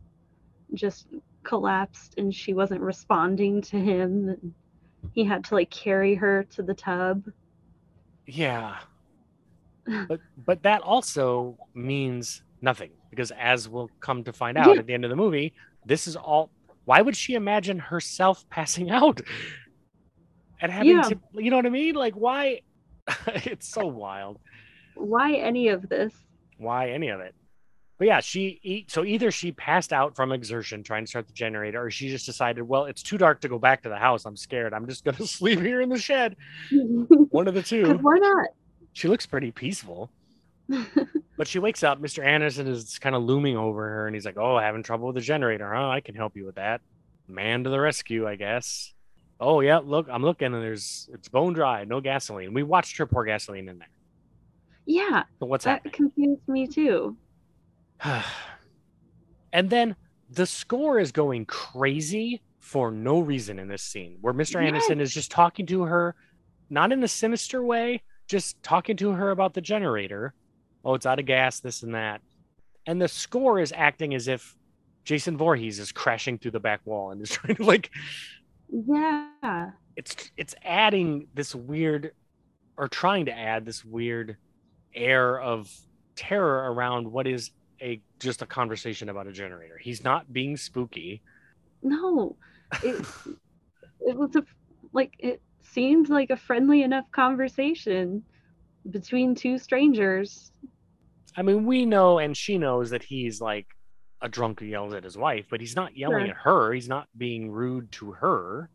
[0.74, 1.06] just
[1.42, 4.54] collapsed and she wasn't responding to him and
[5.12, 7.24] he had to like carry her to the tub
[8.26, 8.76] Yeah.
[10.08, 14.80] But but that also means nothing because as we'll come to find out Yeah.
[14.80, 15.52] at the end of the movie,
[15.86, 16.50] this is all
[16.84, 19.20] why would she imagine herself passing out
[20.60, 21.02] and having Yeah.
[21.02, 21.94] to you know what I mean?
[21.94, 22.60] Like why
[23.26, 24.38] it's so wild.
[24.94, 26.12] why any of this
[26.58, 27.34] Why any of it?
[27.98, 31.32] But yeah, she eat so either she passed out from exertion trying to start the
[31.32, 34.24] generator, or she just decided, well, it's too dark to go back to the house.
[34.24, 34.72] I'm scared.
[34.72, 36.36] I'm just gonna sleep here in the shed.
[37.30, 37.94] One of the two.
[38.00, 38.48] why not?
[38.98, 40.10] She looks pretty peaceful.
[41.36, 42.02] But she wakes up.
[42.02, 42.26] Mr.
[42.26, 45.20] Anderson is kind of looming over her, and he's like, "Oh, having trouble with the
[45.20, 45.72] generator?
[45.72, 45.88] Huh?
[45.88, 46.80] I can help you with that.
[47.28, 48.92] Man to the rescue, I guess."
[49.38, 52.52] Oh yeah, look, I'm looking, and there's it's bone dry, no gasoline.
[52.52, 53.88] We watched her pour gasoline in there.
[54.84, 55.92] yeah, So what's that happening?
[55.92, 57.16] confused me too.
[59.52, 59.94] and then
[60.30, 64.60] the score is going crazy for no reason in this scene, where Mr.
[64.60, 66.16] Anderson is just talking to her,
[66.68, 70.34] not in a sinister way, just talking to her about the generator.
[70.84, 72.20] Oh, it's out of gas, this and that.
[72.86, 74.54] And the score is acting as if
[75.04, 77.90] Jason Voorhees is crashing through the back wall and is trying to like
[78.70, 79.70] Yeah.
[79.96, 82.12] it's it's adding this weird
[82.76, 84.36] or trying to add this weird
[84.94, 85.70] air of
[86.14, 89.78] terror around what is a just a conversation about a generator.
[89.78, 91.22] He's not being spooky.
[91.82, 92.36] No,
[92.82, 93.06] it
[94.00, 94.44] it was a
[94.92, 95.40] like it
[95.72, 98.22] seemed like a friendly enough conversation
[98.90, 100.52] between two strangers.
[101.36, 103.66] I mean, we know and she knows that he's like
[104.20, 106.30] a drunk who yells at his wife, but he's not yelling Sure.
[106.30, 106.72] at her.
[106.72, 108.68] He's not being rude to her.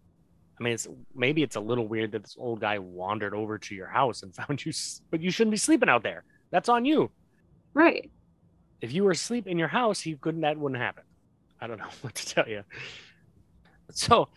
[0.59, 3.75] I mean, it's maybe it's a little weird that this old guy wandered over to
[3.75, 4.71] your house and found you,
[5.11, 6.23] but you shouldn't be sleeping out there.
[6.51, 7.09] That's on you.
[7.73, 8.09] Right.
[8.81, 10.41] If you were asleep in your house, he couldn't.
[10.41, 11.03] That wouldn't happen.
[11.59, 12.63] I don't know what to tell you.
[13.91, 14.29] So,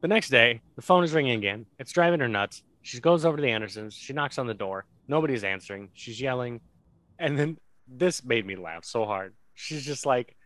[0.00, 1.66] the next day, the phone is ringing again.
[1.78, 2.62] It's driving her nuts.
[2.82, 3.94] She goes over to the Andersons.
[3.94, 4.86] She knocks on the door.
[5.08, 5.90] Nobody's answering.
[5.94, 6.60] She's yelling,
[7.18, 9.34] and then this made me laugh so hard.
[9.54, 10.36] She's just like,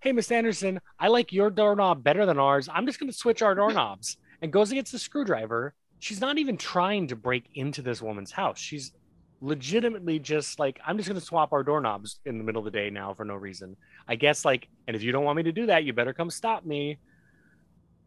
[0.00, 2.68] "Hey, Miss Anderson, I like your doorknob better than ours.
[2.72, 5.74] I'm just going to switch our doorknobs." And goes gets the screwdriver.
[5.98, 8.58] She's not even trying to break into this woman's house.
[8.58, 8.92] She's
[9.40, 12.70] legitimately just like, I'm just going to swap our doorknobs in the middle of the
[12.70, 13.76] day now for no reason.
[14.08, 16.30] I guess, like, and if you don't want me to do that, you better come
[16.30, 16.98] stop me.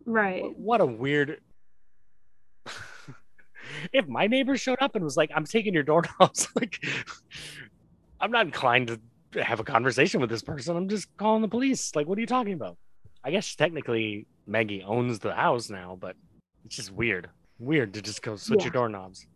[0.05, 0.43] Right.
[0.57, 1.41] What, a weird.
[3.93, 6.83] if my neighbor showed up and was like, I'm taking your doorknobs, like,
[8.19, 8.99] I'm not inclined
[9.33, 10.75] to have a conversation with this person.
[10.75, 11.95] I'm just calling the police.
[11.95, 12.77] Like, what are you talking about?
[13.23, 16.15] I guess technically Maggie owns the house now, but
[16.65, 17.29] it's just weird.
[17.59, 18.65] Weird to just go switch Yeah.
[18.65, 19.27] your doorknobs.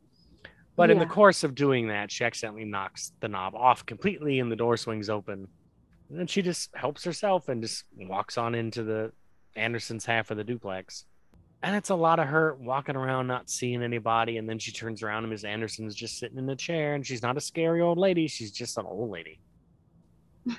[0.76, 4.52] But in the course of doing that, she accidentally knocks the knob off completely and
[4.52, 5.48] the door swings open.
[6.10, 9.12] And then she just helps herself and just walks on into the
[9.56, 11.06] Anderson's half of the duplex.
[11.62, 14.38] And it's a lot of her walking around, not seeing anybody.
[14.38, 17.22] And then she turns around and Miss Anderson's just sitting in a chair and she's
[17.22, 18.28] not a scary old lady.
[18.28, 19.40] She's just an old lady.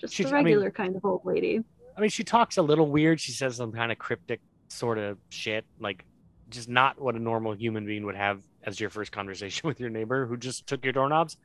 [0.00, 1.60] Just a I mean- regular kind of old lady.
[1.96, 3.18] I mean, she talks a little weird.
[3.18, 6.04] She says some kind of cryptic sort of shit, like
[6.50, 9.88] just not what a normal human being would have as your first conversation with your
[9.88, 11.38] neighbor who just took your doorknobs.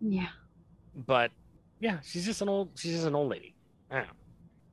[0.00, 0.28] Yeah.
[1.06, 1.30] But
[1.80, 3.54] yeah, she's just an old she's just an old lady.
[3.90, 4.12] I don't know.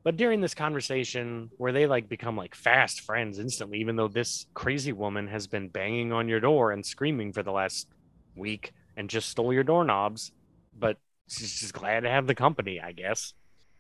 [0.03, 4.47] But during this conversation where they like become like fast friends instantly, even though this
[4.53, 7.87] crazy woman has been banging on your door and screaming for the last
[8.35, 10.31] week and just stole your doorknobs,
[10.77, 13.33] but she's just glad to have the company, I guess.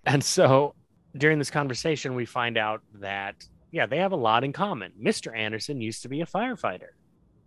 [0.05, 0.75] And so
[1.17, 3.35] during this conversation, we find out that
[3.71, 4.91] yeah, they have a lot in common.
[5.01, 5.35] Mr.
[5.35, 6.89] Anderson used to be a firefighter,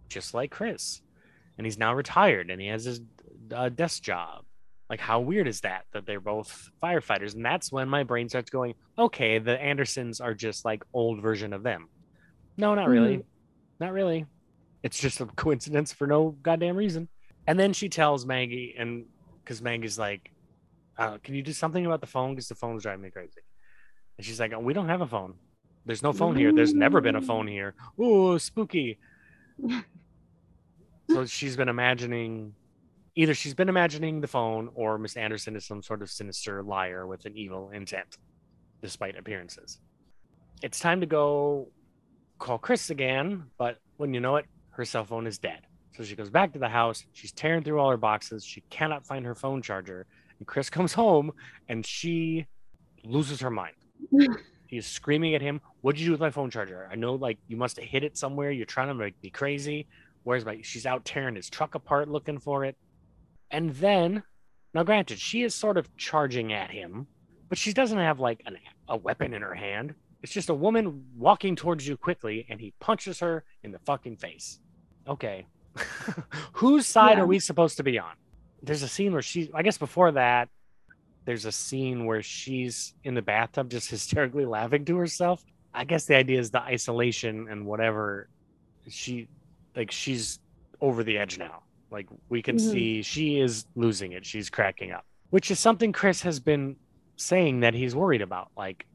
[0.09, 1.03] just like Chris,
[1.59, 3.01] and he's now retired and he has his
[3.55, 4.45] uh, desk job.
[4.90, 7.35] Like, how weird is that that they're both firefighters?
[7.35, 11.53] And that's when my brain starts going, okay, the Andersons are just like old version
[11.53, 11.88] of them.
[12.57, 13.25] No, not really,
[13.81, 14.27] not really.
[14.83, 17.09] It's just a coincidence for no goddamn reason.
[17.47, 19.05] And then she tells Maggie, and
[19.42, 20.31] because Maggie's like,
[20.99, 22.35] uh, "Can you do something about the phone?
[22.35, 23.40] Because the phone's driving me crazy."
[24.16, 25.35] And she's like, oh, "We don't have a phone.
[25.85, 26.53] There's no phone here.
[26.53, 27.75] There's never been a phone here.
[28.01, 28.99] Ooh, spooky."
[31.11, 32.55] so she's been imagining,
[33.14, 37.07] either she's been imagining the phone, or Miss Anderson is some sort of sinister liar
[37.07, 38.18] with an evil intent,
[38.83, 39.81] despite appearances.
[40.62, 41.68] It's time to go
[42.38, 45.61] call Chris again, but when you know it, her cell phone is dead.
[45.96, 47.05] So she goes back to the house.
[47.12, 48.44] She's tearing through all her boxes.
[48.44, 50.07] She cannot find her phone charger.
[50.38, 51.33] And Chris comes home
[51.68, 52.46] and she
[53.05, 53.77] loses her mind.
[54.66, 56.88] He's screaming at him, What'd you do with my phone charger?
[56.90, 58.50] I know like you must have hid it somewhere.
[58.50, 59.87] You're trying to make me crazy.
[60.24, 62.77] Where's my she's out tearing his truck apart looking for it.
[63.55, 64.25] And then
[64.75, 67.07] now granted, she is sort of charging at him,
[67.49, 69.95] but she doesn't have like an, a weapon in her hand.
[70.25, 74.17] It's just a woman walking towards you quickly, and he punches her in the fucking
[74.17, 74.59] face.
[75.07, 75.47] Okay.
[76.55, 77.23] Whose side Yeah.
[77.23, 78.14] are we supposed to be on?
[78.62, 80.49] There's a scene where she, I guess before that,
[81.27, 85.45] there's a scene where she's in the bathtub just hysterically laughing to herself.
[85.73, 88.29] I guess the idea is the isolation and whatever
[88.88, 89.29] she,
[89.77, 90.40] like, she's
[90.81, 91.63] over the edge now.
[91.90, 92.70] Like, we can Mhm.
[92.73, 94.25] see she is losing it.
[94.27, 95.05] She's cracking up.
[95.31, 96.77] which is something Chris has been
[97.16, 98.53] saying that he's worried about.
[98.57, 98.87] Like,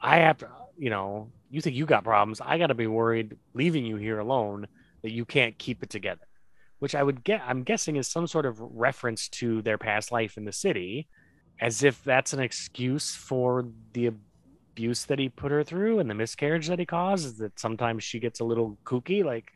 [0.00, 2.40] I have to, you know, you think you got problems.
[2.40, 4.68] I got to be worried leaving you here alone
[5.02, 6.26] that you can't keep it together,
[6.78, 10.38] which I would get, I'm guessing is some sort of reference to their past life
[10.38, 11.08] in the city,
[11.60, 14.12] as if that's an excuse for the
[14.72, 17.26] abuse that he put her through and the miscarriage that he caused.
[17.26, 19.22] Is that sometimes she gets a little kooky?
[19.22, 19.52] Like,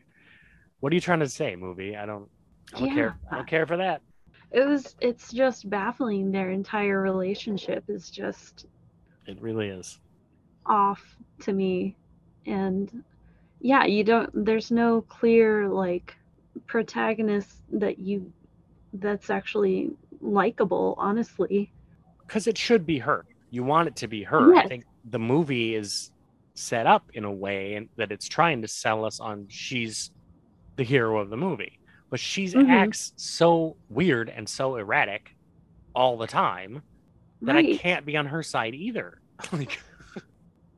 [0.81, 1.95] what are you trying to say, movie?
[1.95, 2.29] I don't,
[2.73, 3.17] I don't care.
[3.31, 4.01] I don't care for that.
[4.51, 8.65] It was it's just baffling their entire relationship is just
[9.25, 9.99] It really is.
[10.65, 11.03] off
[11.41, 11.95] to me
[12.45, 13.03] and
[13.59, 16.15] yeah you don't there's no clear like
[16.65, 18.31] protagonist that you
[18.93, 21.71] that's actually likable honestly
[22.25, 23.25] because it should be her.
[23.51, 24.55] You want it to be her.
[24.55, 26.11] I think the movie is
[26.55, 30.11] set up in a way and that it's trying to sell us on she's
[30.75, 32.69] the hero of the movie, but she's Mhm.
[32.69, 35.35] acts so weird and so erratic
[35.93, 36.81] all the time
[37.41, 39.19] that I can't be on her side either.
[39.51, 39.79] like,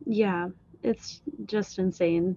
[0.06, 0.48] yeah
[0.84, 2.36] it's just insane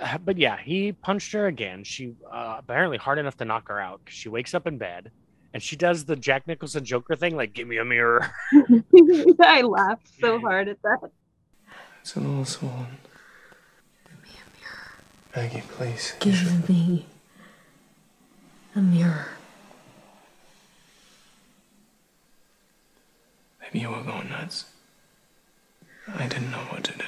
[0.00, 1.82] uh, but yeah, he punched her again.
[1.82, 4.00] She uh, apparently hard enough to knock her out.
[4.04, 5.10] 'cause She wakes up in bed
[5.52, 8.30] and she does the Jack Nicholson Joker thing, like "Give me a mirror."
[9.40, 11.10] i laughed so hard at that
[12.02, 12.86] It's a little swollen.
[15.34, 16.14] Maggie, please.
[16.20, 17.06] Give me
[18.76, 19.26] a mirror.
[23.60, 24.66] Maybe you were going nuts.
[26.08, 27.04] I didn't know what to do.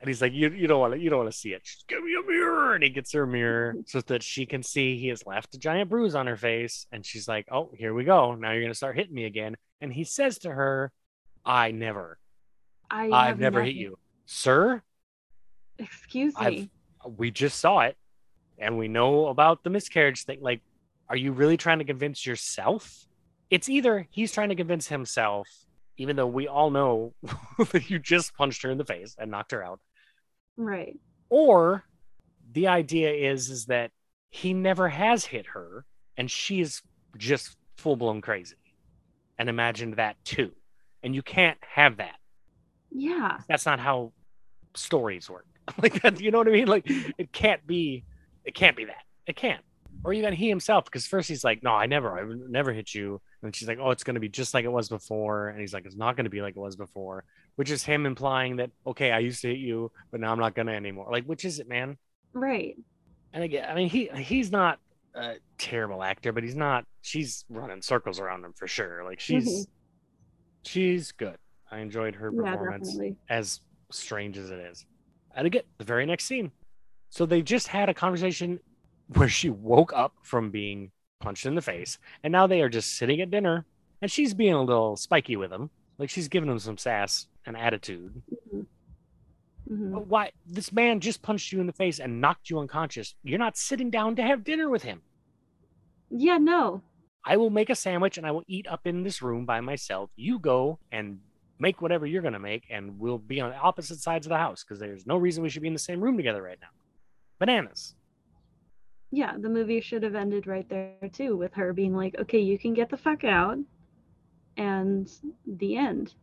[0.00, 1.64] And he's like, "You you don't want to you don't want to see it.
[1.64, 4.62] Just give me a mirror." And he gets her a mirror so that she can
[4.62, 6.86] see he has left a giant bruise on her face.
[6.92, 8.34] And she's like, "Oh, here we go.
[8.34, 10.92] Now you're gonna start hitting me again." And he says to her,
[11.44, 12.18] "I never,
[12.90, 14.82] i I've have never hit you, sir.
[15.78, 16.70] excuse I've- me
[17.16, 17.96] We just saw it,
[18.58, 20.38] and we know about the miscarriage thing.
[20.40, 20.60] Like,
[21.08, 23.06] are you really trying to convince yourself?
[23.50, 25.48] It's either he's trying to convince himself."
[26.00, 27.12] Even though we all know
[27.72, 29.80] that you just punched her in the face and knocked her out,
[30.58, 30.98] right
[31.30, 31.84] or
[32.52, 33.90] the idea is is that
[34.30, 35.84] he never has hit her
[36.16, 36.82] and she is
[37.16, 38.56] just full-blown crazy
[39.38, 40.50] and imagined that too
[41.02, 42.16] and you can't have that
[42.90, 44.12] yeah that's not how
[44.74, 45.46] stories work
[45.82, 48.04] like that you know what i mean like it can't be
[48.48, 49.04] it can't be that.
[49.26, 49.62] It can't.
[50.04, 52.94] Or even he himself because first he's like no i never i would never hit
[52.94, 53.20] you.
[53.42, 55.48] And she's like oh it's going to be just like it was before.
[55.48, 57.24] And he's like it's not going to be like it was before
[57.56, 60.54] which is him implying that okay i used to hit you but now i'm not
[60.54, 61.08] going to anymore.
[61.12, 61.98] Like which is it man?
[62.32, 62.76] Right.
[63.34, 64.78] And again i mean he he's not
[65.14, 69.04] a terrible actor but he's not she's running circles around him for sure.
[69.04, 69.70] Like she's mm-hmm.
[70.64, 71.36] she's good.
[71.70, 72.96] I enjoyed her performance
[73.28, 74.86] as strange as it is.
[75.34, 76.50] And again, the very next scene.
[77.10, 78.60] So they just had a conversation
[79.08, 80.90] where she woke up from being
[81.20, 83.64] punched in the face, and now they are just sitting at dinner,
[84.02, 85.70] and she's being a little spiky with him.
[85.98, 88.22] Like she's giving him some sass and attitude.
[89.70, 89.92] Mhm.
[89.92, 90.32] But why?
[90.46, 93.14] This man just punched you in the face and knocked you unconscious.
[93.22, 95.02] You're not sitting down to have dinner with him.
[96.10, 96.80] yeah no
[97.24, 100.08] I will make a sandwich and I will eat up in this room by myself.
[100.16, 101.20] You go and
[101.58, 104.64] make whatever you're going to make, and we'll be on opposite sides of the house
[104.64, 106.68] because there's no reason we should be in the same room together right now.
[107.38, 107.94] Bananas.
[109.10, 112.58] yeah the movie should have ended right there too with her being like okay you
[112.58, 113.56] can get the fuck out
[114.56, 115.08] and
[115.46, 116.14] the end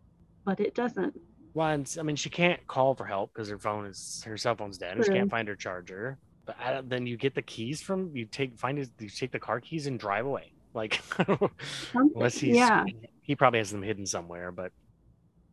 [0.45, 1.15] but it doesn't
[1.53, 4.77] Once, I mean, she can't call for help because her phone is her cell phone's
[4.77, 4.93] dead.
[4.97, 6.19] and She can't find her charger.
[6.45, 9.31] But I don't, then you get the keys from you take find his you take
[9.31, 10.53] the car keys and drive away.
[10.73, 11.01] Like
[12.13, 12.83] unless he's yeah
[13.21, 14.51] he probably has them hidden somewhere.
[14.51, 14.71] But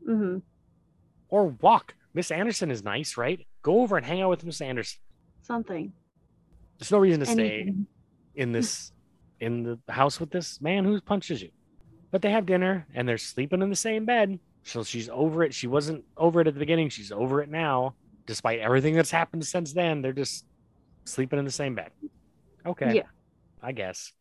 [0.06, 0.38] hmm
[1.28, 1.94] or walk.
[2.14, 3.46] Miss Anderson is nice, right?
[3.62, 5.00] Go over and hang out with Miss Anderson.
[5.42, 5.92] Something
[6.78, 7.72] There's no reason to stay
[8.34, 8.92] in this
[9.40, 11.50] in the house with this man who punches you.
[12.10, 14.38] But they have dinner and they're sleeping in the same bed.
[14.62, 15.52] So she's over it.
[15.52, 16.88] She wasn't over it at the beginning.
[16.88, 17.94] She's over it now.
[18.26, 20.44] Despite everything that's happened since then, they're just
[21.04, 21.90] sleeping in the same bed.
[22.64, 22.94] Okay.
[22.94, 23.06] Yeah.
[23.60, 24.12] I guess.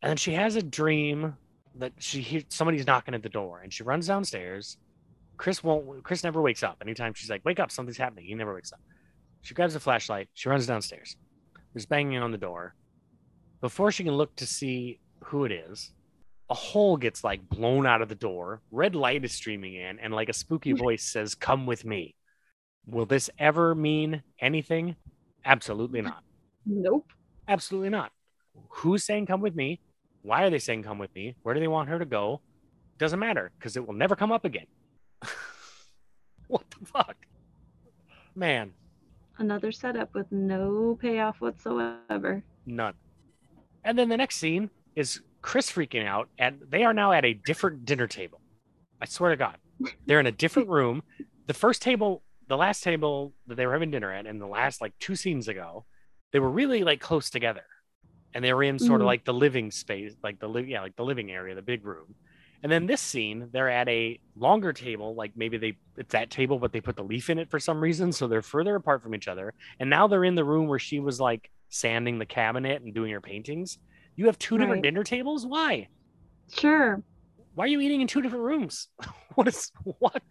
[0.00, 1.36] And then she has a dream
[1.76, 4.76] that she hears somebody's knocking at the door and she runs downstairs.
[5.36, 6.76] Chris won't Chris never wakes up.
[6.82, 8.26] Anytime she's like, wake up, something's happening.
[8.26, 8.80] He never wakes up.
[9.42, 11.16] She grabs a flashlight, she runs downstairs.
[11.74, 12.74] There's banging on the door.
[13.60, 15.92] Before she can look to see who it is,
[16.50, 18.60] a hole gets like blown out of the door.
[18.70, 20.78] Red light is streaming in, and like a spooky hmm.
[20.78, 22.14] voice says, Come with me.
[22.86, 24.96] Will this ever mean anything?
[25.44, 26.06] Absolutely hmm.
[26.06, 26.22] not.
[26.66, 27.06] nope
[27.48, 28.12] Absolutely not.
[28.68, 29.80] Who's saying come with me?
[30.22, 31.36] Why are they saying come with me?
[31.42, 32.40] Where do they want her to go?
[32.98, 34.66] Doesn't matter because it will never come up again.
[36.46, 37.16] what the fuck?
[38.34, 38.72] Man,
[39.42, 42.94] another setup with no payoff whatsoever none.
[43.84, 47.34] And then the next scene is Chris freaking out, and they are now at a
[47.34, 48.40] different dinner table.
[49.00, 49.56] I swear to God,
[50.06, 51.02] they're in a different room.
[51.48, 54.80] The first table, the last table that they were having dinner at, and the last
[54.80, 55.84] like two scenes ago,
[56.32, 57.64] they were really like close together,
[58.32, 59.08] and they were in sort of Mhm.
[59.08, 62.14] like the living space, like the live, yeah, like the living area, the big room.
[62.62, 66.58] And then this scene, they're at a longer table, like maybe they it's that table,
[66.58, 69.14] but they put the leaf in it for some reason, so they're further apart from
[69.14, 69.52] each other.
[69.80, 73.12] And now they're in the room where she was like sanding the cabinet and doing
[73.12, 73.78] her paintings.
[74.14, 75.44] You have two different dinner tables.
[75.46, 75.88] Why?
[76.52, 77.02] Sure.
[77.54, 78.88] Why are you eating in two different rooms?
[79.34, 80.22] what is what?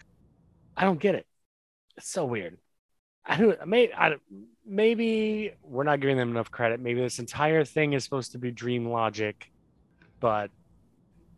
[0.77, 1.27] I don't get it.
[1.97, 2.57] It's so weird.
[3.25, 3.67] I don't.
[3.67, 4.21] Maybe I, don't-
[4.65, 6.79] maybe we're not giving them enough credit.
[6.79, 9.51] Maybe this entire thing is supposed to be dream logic,
[10.19, 10.49] but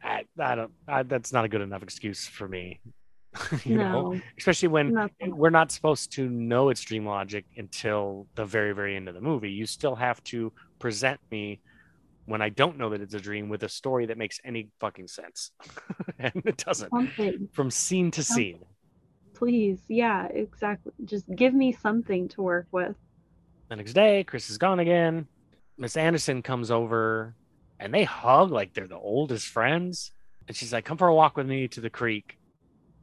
[0.04, 0.72] I, I don't.
[0.88, 2.80] I, that's not a good enough excuse for me.
[3.66, 5.36] you know, especially when Nothing.
[5.36, 9.22] we're not supposed to know it's dream logic until the very very end of the
[9.22, 11.60] movie you still have to present me
[12.26, 15.08] when i don't know that it's a dream with a story that makes any fucking
[15.08, 15.50] sense
[16.20, 17.50] and it doesn't Something.
[17.54, 18.60] from scene to scene
[19.34, 19.82] Please.
[19.90, 20.94] Yeah, exactly.
[21.06, 22.96] Just give me something to work with.
[23.70, 25.28] the next day chris is gone again
[25.76, 27.34] miss anderson comes over
[27.80, 30.12] and they hug like they're the oldest friends.
[30.48, 32.38] And she's like come for a walk with me to the creek.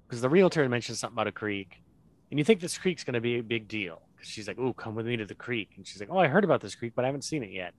[0.06, 1.82] Because the realtor mentioned something about a creek.
[2.30, 4.02] And you think this creek's going to be a big deal.
[4.16, 5.70] 'Cause she's like oh come with me to the creek.
[5.76, 7.74] And she's like oh i heard about this creek but i haven't seen it yet.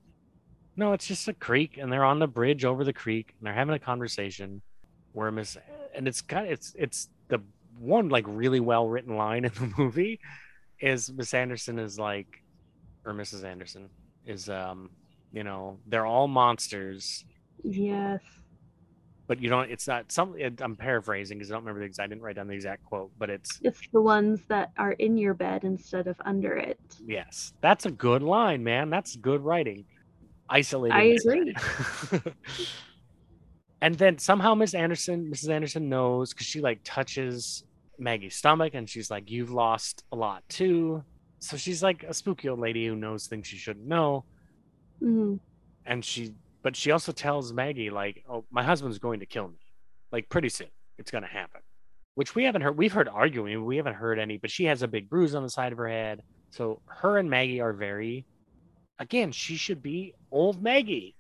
[0.75, 3.53] No it's just a creek and they're on the bridge over the creek and they're
[3.53, 4.61] having a conversation
[5.13, 5.57] where miss
[5.93, 7.39] and it's kind of it's it's the
[7.77, 10.19] one like really well written line in the movie
[10.79, 12.41] is miss anderson is like
[13.05, 13.89] or mrs anderson
[14.25, 14.89] is um
[15.31, 17.25] you know they're all monsters.
[17.63, 18.21] Yes.
[19.27, 22.05] but you don't it's not some it, i'm paraphrasing because i don't remember the exact
[22.05, 25.15] i didn't write down the exact quote but it's It's the ones that are in
[25.17, 26.79] your bed instead of under it.
[27.05, 27.53] yes.
[27.61, 28.89] That's a good line man.
[28.89, 29.85] That's good writing.
[30.49, 31.53] Isolated I agree.
[33.81, 37.63] and then somehow miss anderson mrs anderson knows because she like touches
[37.97, 41.03] maggie's stomach and she's like you've lost a lot too.
[41.39, 44.25] So she's like a spooky old lady who knows things she shouldn't know
[45.01, 45.39] Mhm.
[45.85, 49.57] and she but she also tells maggie like oh my husband's going to kill me
[50.11, 50.67] like pretty soon.
[50.97, 51.61] It's going to happen.
[52.15, 54.87] Which we haven't heard we've heard arguing we haven't heard any but she has a
[54.87, 56.21] big bruise on the side of her head.
[56.51, 58.25] So her and maggie are very
[58.99, 61.15] again she should be old maggie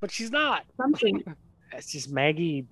[0.00, 0.64] but she's not.
[0.76, 1.22] Something.
[1.72, 2.66] it's just maggie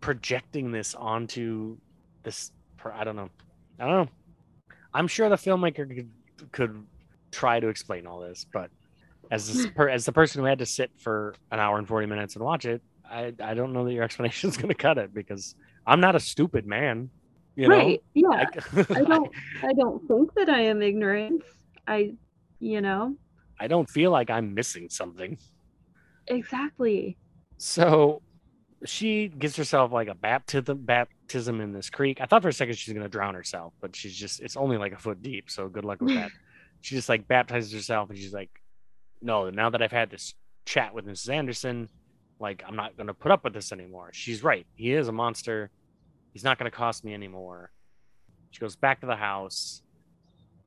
[0.00, 1.76] projecting this onto
[2.22, 2.52] this
[2.94, 3.30] i don't know.
[3.78, 4.08] I don't know.
[4.94, 6.10] I'm sure the filmmaker could,
[6.52, 6.86] could
[7.30, 8.70] try to explain all this but
[9.32, 12.06] as this per, as the person who had to sit for an hour and 40
[12.06, 14.98] minutes and watch it i i don't know that your explanation is going to cut
[14.98, 15.56] it because
[15.86, 17.10] i'm not a stupid man
[17.56, 18.02] you know right.
[18.14, 18.28] Yeah.
[18.30, 18.46] I,
[18.94, 19.30] I don't
[19.62, 21.42] I don't think that I am ignorant.
[21.86, 22.14] I
[22.60, 23.16] you know.
[23.60, 25.36] I don't feel like i'm missing something
[26.28, 27.16] Exactly.
[27.58, 28.22] So
[28.84, 32.20] she gives herself like a baptism baptism in this creek.
[32.20, 34.92] I thought for a second she's gonna drown herself, but she's just it's only like
[34.92, 36.30] a foot deep, so good luck with that.
[36.80, 38.50] she just like baptizes herself and she's like,
[39.22, 41.32] No, now that I've had this chat with Mrs.
[41.32, 41.88] Anderson,
[42.40, 44.10] like I'm not gonna put up with this anymore.
[44.12, 44.66] She's right.
[44.74, 45.70] He is a monster.
[46.32, 47.70] He's not gonna cost me anymore.
[48.50, 49.82] She goes back to the house.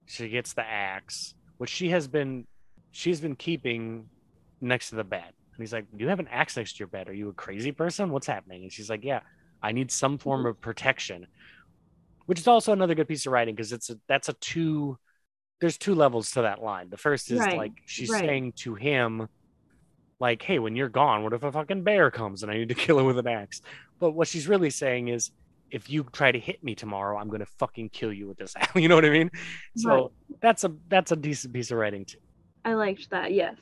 [0.05, 2.47] She gets the axe, which she has been
[2.91, 4.07] she's been keeping
[4.61, 5.25] next to the bed.
[5.27, 7.09] And he's like, You have an axe next to your bed.
[7.09, 8.09] Are you a crazy person?
[8.09, 8.63] What's happening?
[8.63, 9.21] And she's like, Yeah,
[9.61, 10.49] I need some form mm-hmm.
[10.49, 11.27] of protection.
[12.25, 14.97] Which is also another good piece of writing because it's a that's a two
[15.61, 16.89] there's two levels to that line.
[16.89, 18.19] The first is Right, like she's right.
[18.25, 19.27] saying to him,
[20.19, 22.75] like, hey, when you're gone, what if a fucking bear comes and I need to
[22.85, 23.61] kill it with an axe?
[23.99, 25.31] But what she's really saying is,
[25.71, 28.71] if you try to hit me tomorrow, I'm gonna fucking kill you with this axe.
[28.75, 29.31] You know what I mean?
[29.75, 30.39] So Right.
[30.41, 32.19] that's a that's a decent piece of writing too.
[32.63, 33.33] I liked that.
[33.33, 33.55] Yes.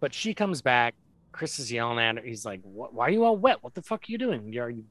[0.00, 0.94] But she comes back.
[1.32, 2.22] Chris is yelling at her.
[2.22, 3.62] He's like, what, "Why are you all wet?
[3.62, 4.56] What the fuck are you doing?
[4.58, 4.84] Are you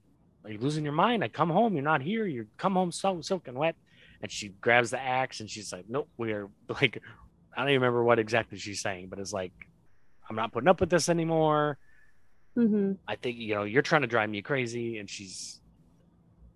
[0.46, 1.24] are you losing your mind?
[1.24, 2.26] I come home, you're not here.
[2.26, 3.76] You come home so soaking wet."
[4.22, 7.02] And she grabs the axe and she's like, "Nope, we're like,
[7.56, 9.54] I don't even remember what exactly she's saying, but it's like,
[10.30, 11.78] I'm not putting up with this anymore.
[12.56, 15.62] hmm I think you know you're trying to drive me crazy." And she's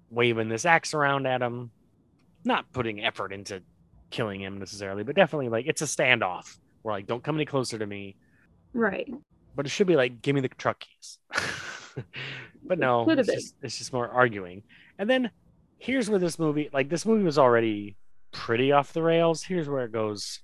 [0.09, 1.71] waving this axe around at him,
[2.45, 3.63] not putting effort into
[4.11, 6.57] killing him necessarily, but definitely like it's a standoff.
[6.83, 8.17] We're like, "Don't come any closer to me."
[8.73, 9.09] Right.
[9.55, 11.17] but it should be like give me the truck keys
[12.63, 14.63] but no it's just, it's just more arguing
[14.97, 15.29] and then
[15.81, 17.95] here's where this movie like this movie was already
[18.31, 19.43] pretty off the rails.
[19.43, 20.39] Here's where it goes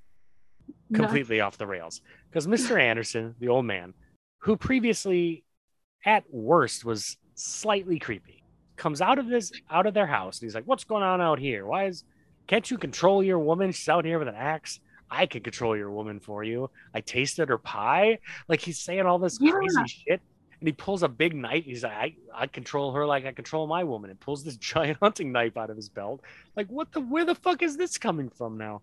[0.94, 2.02] completely off the rails.
[2.30, 3.94] Because mr anderson the old man
[4.40, 5.44] who previously
[6.06, 8.44] at worst was slightly creepy
[8.76, 11.40] comes out of this out of their house and he's like what's going on out
[11.40, 11.66] here?
[11.66, 12.04] Why is
[12.48, 13.72] can't you control your woman?
[13.72, 14.80] She's out here with an axe.
[15.10, 16.70] I can control your woman for you.
[16.94, 18.20] I tasted her pie.
[18.50, 20.22] Like he's saying all this crazy shit
[20.60, 21.66] and he pulls a big knife.
[21.66, 24.98] He's like, I, I control her like I control my woman, and pulls this giant
[25.02, 26.22] hunting knife out of his belt.
[26.56, 27.02] Like, what the?
[27.02, 28.82] Where the fuck is this coming from now?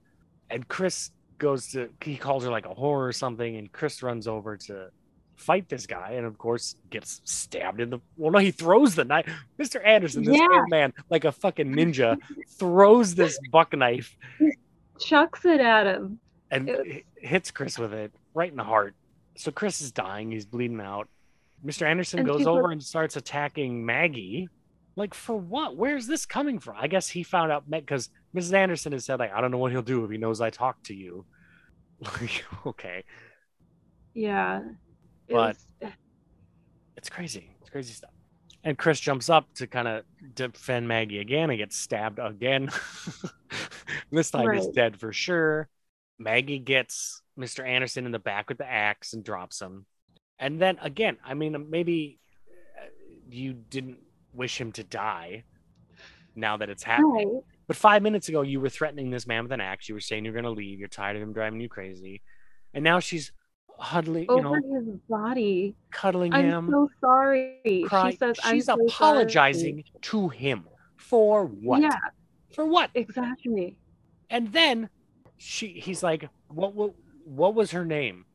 [0.51, 4.29] And Chris goes to he calls her like a whore or something, and Chris runs
[4.29, 4.91] over to
[5.37, 7.99] fight this guy, and of course gets stabbed in the.
[8.16, 9.29] Well, no, he throws the knife.
[9.59, 9.85] Mr.
[9.85, 10.47] Anderson, this Yeah.
[10.53, 12.16] old man, like a fucking ninja,
[12.51, 14.16] throws this buck knife
[15.01, 16.20] Chucks it at him.
[16.53, 18.95] and It was- hits Chris with it right in the heart.
[19.37, 20.31] So Chris is dying.
[20.31, 21.09] He's bleeding out.
[21.65, 21.87] Mr.
[21.87, 24.49] Anderson And goes people- over and starts attacking Maggie.
[24.97, 25.77] Like for what?
[25.77, 26.77] Where's this coming from?
[26.79, 28.53] I guess he found out because Mrs.
[28.53, 30.87] Anderson has said like, I don't know what he'll do if he knows I talked
[30.87, 31.25] to you.
[32.01, 33.05] Like, okay,
[34.12, 34.61] Yeah.
[35.29, 35.91] It But- was, eh.
[36.97, 37.51] it's crazy.
[37.61, 38.11] It's crazy stuff.
[38.62, 40.05] And Chris jumps up to kind of
[40.35, 42.71] defend Maggie again and gets stabbed again.
[44.11, 45.69] this time he's dead for sure.
[46.19, 47.67] Maggie gets Mr.
[47.67, 49.87] Anderson in the back with the axe and drops him.
[50.39, 52.18] And then again, I mean, maybe
[52.78, 52.87] uh,
[53.30, 53.99] you didn't
[54.32, 55.45] wish him to die
[56.35, 57.32] now that it's happening.
[57.35, 57.43] right.
[57.66, 59.89] But five minutes ago, you were threatening this man with an axe.
[59.89, 60.78] You were saying you're going to leave.
[60.78, 62.20] You're tired of him driving you crazy.
[62.74, 63.32] And now she's
[63.78, 65.74] huddling, you Over know, his body.
[65.91, 66.39] cuddling him.
[66.45, 66.70] I'm him.
[66.70, 67.85] so sorry.
[67.87, 68.12] crying.
[68.12, 70.64] She says, I'm she's so sorry." apologizing to him
[70.97, 71.80] for what?
[71.80, 71.91] Yeah,
[72.55, 72.91] For what?
[72.95, 73.78] exactly.
[74.30, 74.91] And then
[75.39, 76.93] she he's like, what what
[77.24, 78.26] what was her name?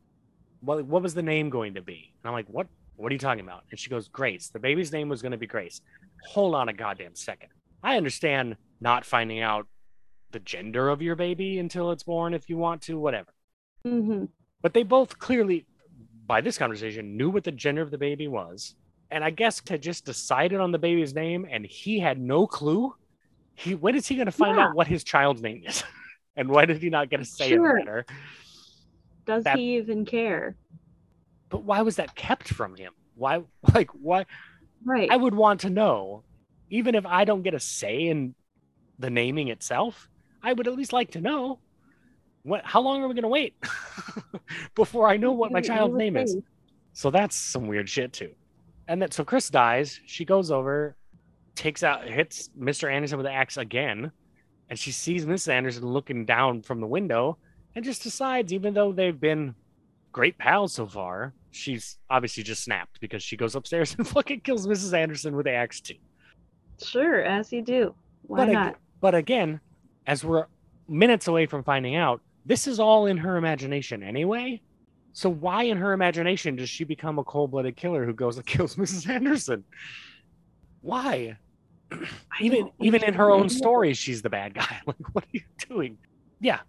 [0.62, 2.14] What what was the name going to be?
[2.24, 3.64] And I'm like, what what are you talking about?
[3.72, 4.50] And she goes, Grace.
[4.50, 5.82] The baby's name was going to be Grace.
[6.32, 7.50] Hold on a goddamn second.
[7.82, 9.68] I understand not finding out
[10.32, 13.34] the gender of your baby until it's born if you want to, whatever.
[13.86, 14.26] hmm
[14.62, 15.66] But they both clearly,
[16.28, 18.76] by this conversation, knew what the gender of the baby was.
[19.12, 22.94] And I guess had just decided on the baby's name and he had no clue.
[23.56, 24.66] He when is he gonna find Yeah.
[24.66, 25.84] out what his child's name is?
[26.36, 28.06] and why did he not get a say in the matter?
[29.30, 30.56] Does That- he even care?
[31.50, 32.94] But why was that kept from him?
[33.16, 33.44] Why
[33.76, 34.26] like why
[34.84, 35.10] Right.
[35.12, 36.24] I would want to know,
[36.70, 38.34] even if I don't get a say in
[38.98, 40.10] the naming itself,
[40.42, 41.60] I would at least like to know.
[42.44, 43.54] What how long are we gonna wait
[44.76, 46.38] before I know what my child's name is?
[46.94, 48.32] So that's some weird shit too.
[48.88, 50.00] And then so Chris dies.
[50.08, 50.96] She goes over,
[51.56, 52.92] takes out, hits Mr.
[52.92, 54.12] Anderson with the axe again,
[54.70, 55.50] and she sees Mrs.
[55.50, 57.38] Anderson looking down from the window,
[57.76, 59.56] and just decides, even though they've been
[60.12, 64.68] great pals so far, she's obviously just snapped because she goes upstairs and fucking kills
[64.68, 64.94] Mrs.
[64.94, 65.96] Anderson with the axe too.
[66.84, 67.94] Sure, as you do.
[68.24, 68.76] Why but, ag- not?
[69.02, 69.60] but again,
[70.08, 70.46] as we're
[70.88, 74.62] minutes away from finding out, this is all in her imagination anyway.
[75.14, 78.76] So why in her imagination does she become a cold-blooded killer who goes and kills
[78.76, 79.10] Mrs.
[79.10, 79.64] Anderson?
[80.82, 81.38] Why?
[82.40, 84.80] Even even in her own story, she's the bad guy.
[84.86, 85.98] Like, what are you doing?
[86.40, 86.60] Yeah.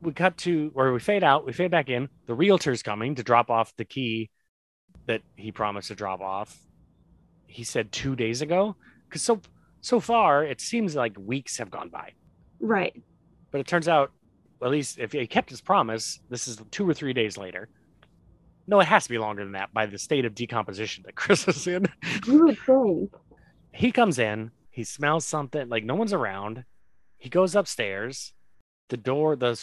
[0.00, 2.08] We cut to where we fade out, we fade back in.
[2.26, 4.30] The realtor's coming to drop off the key
[5.06, 6.56] that he promised to drop off.
[7.46, 8.76] He said two days ago.
[9.08, 9.40] Because so
[9.80, 12.12] so far it seems like weeks have gone by.
[12.60, 13.00] Right.
[13.50, 14.12] But it turns out,
[14.62, 17.68] at least if he kept his promise, this is two or three days later.
[18.66, 21.48] No, it has to be longer than that by the state of decomposition that Chris
[21.48, 21.86] is in.
[22.26, 23.12] You would think.
[23.72, 26.64] he comes in, he smells something like no one's around.
[27.16, 28.34] He goes upstairs.
[28.90, 29.60] The door, the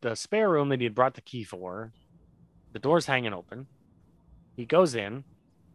[0.00, 1.92] the spare room that he had brought the key for,
[2.72, 3.66] the door's hanging open.
[4.56, 5.24] He goes in,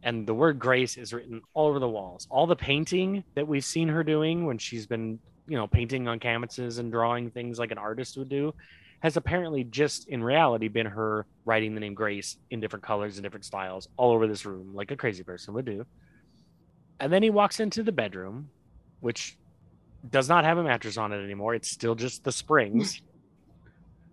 [0.03, 2.27] and the word grace is written all over the walls.
[2.29, 6.19] All the painting that we've seen her doing when she's been, you know, painting on
[6.19, 8.53] canvases and drawing things like an artist would do,
[9.01, 13.23] has apparently just in reality been her writing the name Grace in different colors and
[13.23, 15.85] different styles all over this room, like a crazy person would do.
[16.99, 18.49] And then he walks into the bedroom,
[19.01, 19.37] which
[20.09, 21.53] does not have a mattress on it anymore.
[21.53, 23.01] It's still just the springs.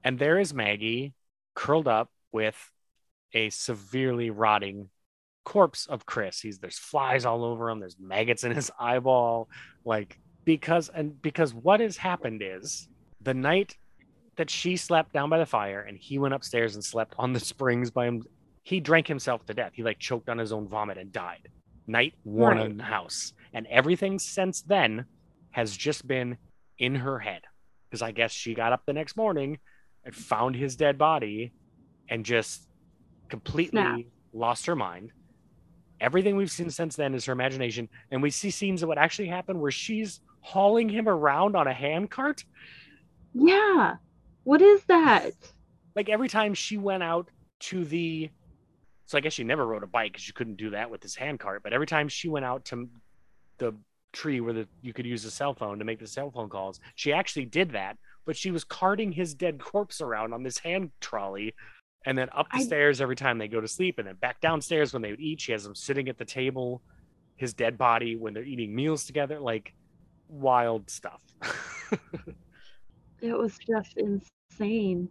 [0.04, 1.14] and there is Maggie
[1.54, 2.70] curled up with
[3.32, 4.88] a severely rotting
[5.44, 6.40] corpse of Chris.
[6.40, 9.48] He's there's flies all over him, there's maggots in his eyeball.
[9.84, 12.88] Like because and because what has happened is
[13.20, 13.76] the night
[14.36, 17.40] that she slept down by the fire and he went upstairs and slept on the
[17.52, 18.22] springs by him
[18.62, 19.72] he drank himself to death.
[19.74, 21.48] He like choked on his own vomit and died.
[21.86, 22.70] Night one Right.
[22.70, 23.32] in the house.
[23.52, 25.06] And everything since then
[25.50, 26.36] has just been
[26.78, 27.42] in her head.
[27.88, 29.58] Because I guess she got up the next morning
[30.04, 31.52] and found his dead body
[32.08, 32.68] and just
[33.28, 34.00] completely Snap.
[34.32, 35.12] lost her mind.
[36.00, 37.88] Everything we've seen since then is her imagination.
[38.10, 41.72] And we see scenes of what actually happened where she's hauling him around on a
[41.72, 42.44] hand cart.
[43.34, 43.96] Yeah.
[44.44, 45.32] What is that?
[45.94, 47.28] Like every time she went out
[47.60, 48.30] to the.
[49.06, 51.16] So I guess she never rode a bike because you couldn't do that with this
[51.16, 51.62] hand cart.
[51.62, 52.88] But every time she went out to
[53.58, 53.74] the
[54.12, 56.80] tree where the, you could use a cell phone to make the cell phone calls,
[56.94, 57.98] she actually did that.
[58.30, 61.52] But she was carting his dead corpse around on this hand trolley
[62.06, 64.40] and then up the I- stairs every time they go to sleep, and then back
[64.40, 65.40] downstairs when they would eat.
[65.40, 66.80] She has them sitting at the table,
[67.34, 69.74] his dead body when they're eating meals together, like
[70.28, 71.20] wild stuff.
[73.20, 75.08] It was just insane.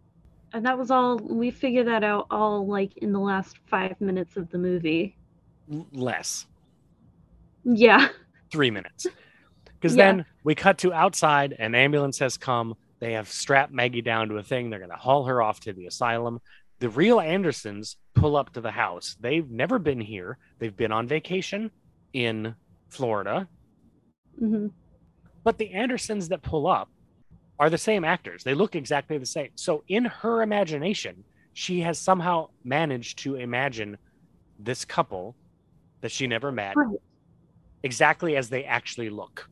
[0.54, 4.38] And that was all we figured that out all like in the last five minutes
[4.38, 5.18] of the movie.
[5.92, 6.48] Less
[7.66, 8.08] Yeah.
[8.50, 9.08] three minutes,
[9.66, 10.06] because Yeah.
[10.14, 11.54] then we cut to outside.
[11.60, 12.78] An ambulance has come.
[13.00, 14.70] They have strapped Maggie down to a thing.
[14.70, 16.40] They're going to haul her off to the asylum.
[16.80, 19.16] The real Andersons pull up to the house.
[19.20, 20.38] They've never been here.
[20.60, 21.72] They've been on vacation
[22.14, 22.56] in
[22.90, 23.48] Florida.
[24.38, 24.68] hmm
[25.44, 26.90] But the Andersons that pull up
[27.58, 28.44] are the same actors.
[28.44, 29.50] They look exactly the same.
[29.56, 31.24] So in her imagination,
[31.54, 33.98] she has somehow managed to imagine
[34.58, 35.36] this couple
[36.02, 36.98] that she never met Right.
[37.84, 39.50] exactly as they actually look.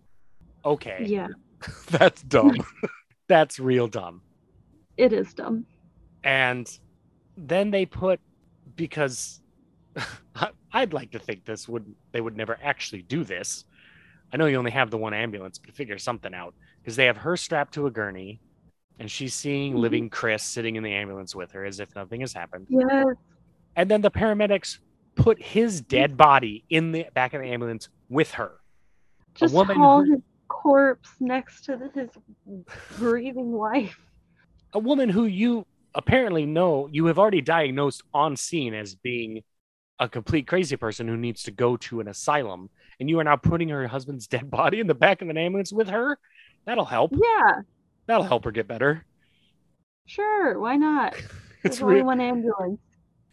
[0.64, 1.04] Okay.
[1.06, 1.28] Yeah.
[1.90, 2.56] That's dumb.
[3.28, 4.22] That's real dumb.
[4.98, 5.66] It is dumb.
[6.24, 6.68] And
[7.36, 8.20] then they put
[8.76, 9.42] because
[10.74, 13.66] I'd like to think this would they would never actually do this.
[14.34, 17.18] I know you only have the one ambulance, but figure something out because they have
[17.18, 18.42] her strapped to a gurney,
[19.00, 19.80] and she's seeing Mhm.
[19.80, 22.68] living Chris sitting in the ambulance with her as if nothing has happened.
[22.70, 23.06] Yes.
[23.76, 24.80] And then the paramedics
[25.16, 28.60] put his dead body in the back of the ambulance with her.
[29.36, 30.22] Just woman haul who- his
[30.72, 32.10] corpse next to his
[32.98, 33.98] breathing wife.
[34.74, 35.66] a woman who you
[35.96, 39.42] apparently know you have already diagnosed on scene as being
[40.00, 43.38] a complete crazy person who needs to go to an asylum and you are now
[43.38, 46.20] putting her husband's dead body in the back of an ambulance with her
[46.66, 47.62] that'll help Yeah.
[48.06, 49.06] that'll help her get better
[50.06, 50.60] Sure.
[50.60, 51.14] Why not?
[51.18, 51.32] it's
[51.64, 52.80] There's only real one ambulance.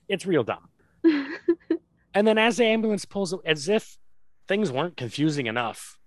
[0.08, 0.68] it's real dumb
[2.14, 3.98] and then as the ambulance pulls as if
[4.46, 5.98] things weren't confusing enough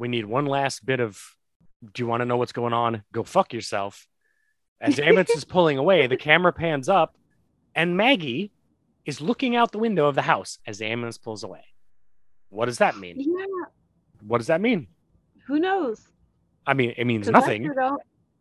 [0.00, 1.20] we need one last bit of
[1.92, 3.04] do you want to know what's going on?
[3.12, 4.06] Go fuck yourself.
[4.80, 7.16] As the ambulance is pulling away the camera pans up
[7.74, 8.50] and maggie
[9.04, 11.64] is looking out the window of the house as the ambulance pulls away.
[12.48, 13.16] What does that mean?
[13.18, 13.66] Yeah.
[14.26, 14.88] what does that mean?
[15.46, 16.06] Who knows?
[16.66, 17.72] i mean it means nothing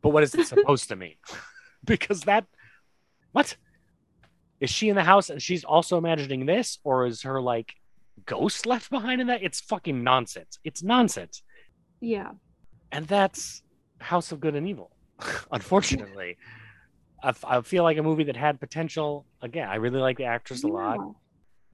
[0.02, 1.16] but what is it supposed to mean?
[1.86, 2.46] Because that
[3.32, 3.56] what?
[4.60, 7.74] Is she in the house and she's also imagining this or is her like
[8.26, 9.44] ghost left behind in that?
[9.44, 10.60] It's fucking nonsense.
[10.66, 11.42] It's nonsense
[12.02, 12.32] Yeah.
[12.92, 13.64] and that's
[14.00, 14.92] house of good and evil
[15.52, 16.38] unfortunately
[17.24, 20.26] I, f- I feel like a movie that had potential again i really like the
[20.26, 21.00] actress a lot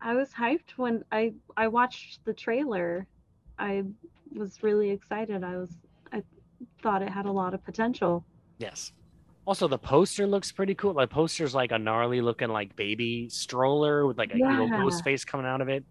[0.01, 3.07] I was hyped when I I watched the trailer.
[3.57, 3.83] I
[4.35, 5.43] was really excited.
[5.43, 5.71] I was
[6.13, 6.21] I
[6.83, 8.23] thought it had a lot of potential.
[8.59, 8.91] yes
[9.47, 14.05] also the poster looks pretty cool the poster's like a gnarly looking like baby stroller
[14.05, 15.83] with like a evil ghost face coming out of it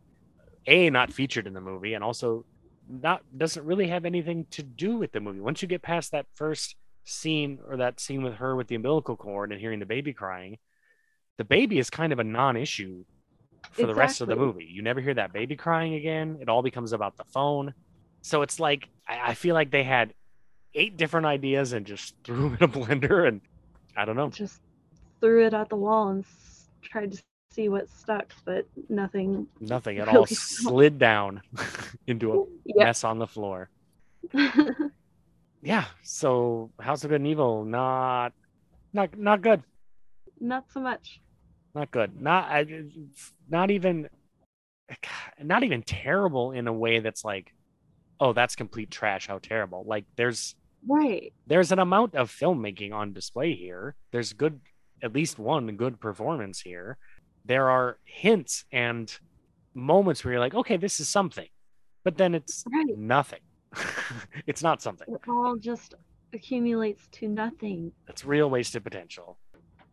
[0.66, 2.45] a not featured in the movie and also
[2.89, 5.41] not doesn't really have anything to do with the movie.
[5.41, 9.16] Once you get past that first scene or that scene with her with the umbilical
[9.16, 10.59] cord and hearing the baby crying
[11.37, 13.05] the baby is kind of a non-issue
[13.72, 14.68] for the rest of the movie.
[14.70, 16.39] You never hear that baby crying again.
[16.41, 17.74] It all becomes about the phone.
[18.22, 20.14] So it's like i, I feel like they had
[20.74, 23.41] eight different ideas and just threw them in a blender and
[23.97, 24.30] i don't know.
[24.30, 24.61] Just
[25.20, 26.24] threw it at the wall and
[26.82, 27.22] tried to
[27.55, 29.47] see what stuck, but nothing.
[29.61, 31.41] nothing it Really all slid down
[32.07, 32.85] into a Yeah.
[32.85, 33.71] mess on the floor
[35.63, 38.33] yeah so house of good and evil not
[38.93, 39.63] not not good
[40.41, 41.21] Not so much.
[41.75, 42.67] not good not
[43.49, 44.09] not even
[45.43, 47.53] not even terrible in a way that's like
[48.21, 50.55] oh that's complete trash how terrible like there's
[50.87, 51.33] Right.
[51.47, 54.61] there's an amount of filmmaking on display here there's good
[55.03, 56.99] at least one good performance here
[57.45, 59.19] there are hints and
[59.75, 61.49] moments where you're like okay this is something
[62.05, 62.97] but then it's Right.
[62.97, 63.41] nothing
[64.47, 65.95] it's not something It all just
[66.33, 67.93] accumulates to nothing.
[68.09, 69.39] it's real wasted potential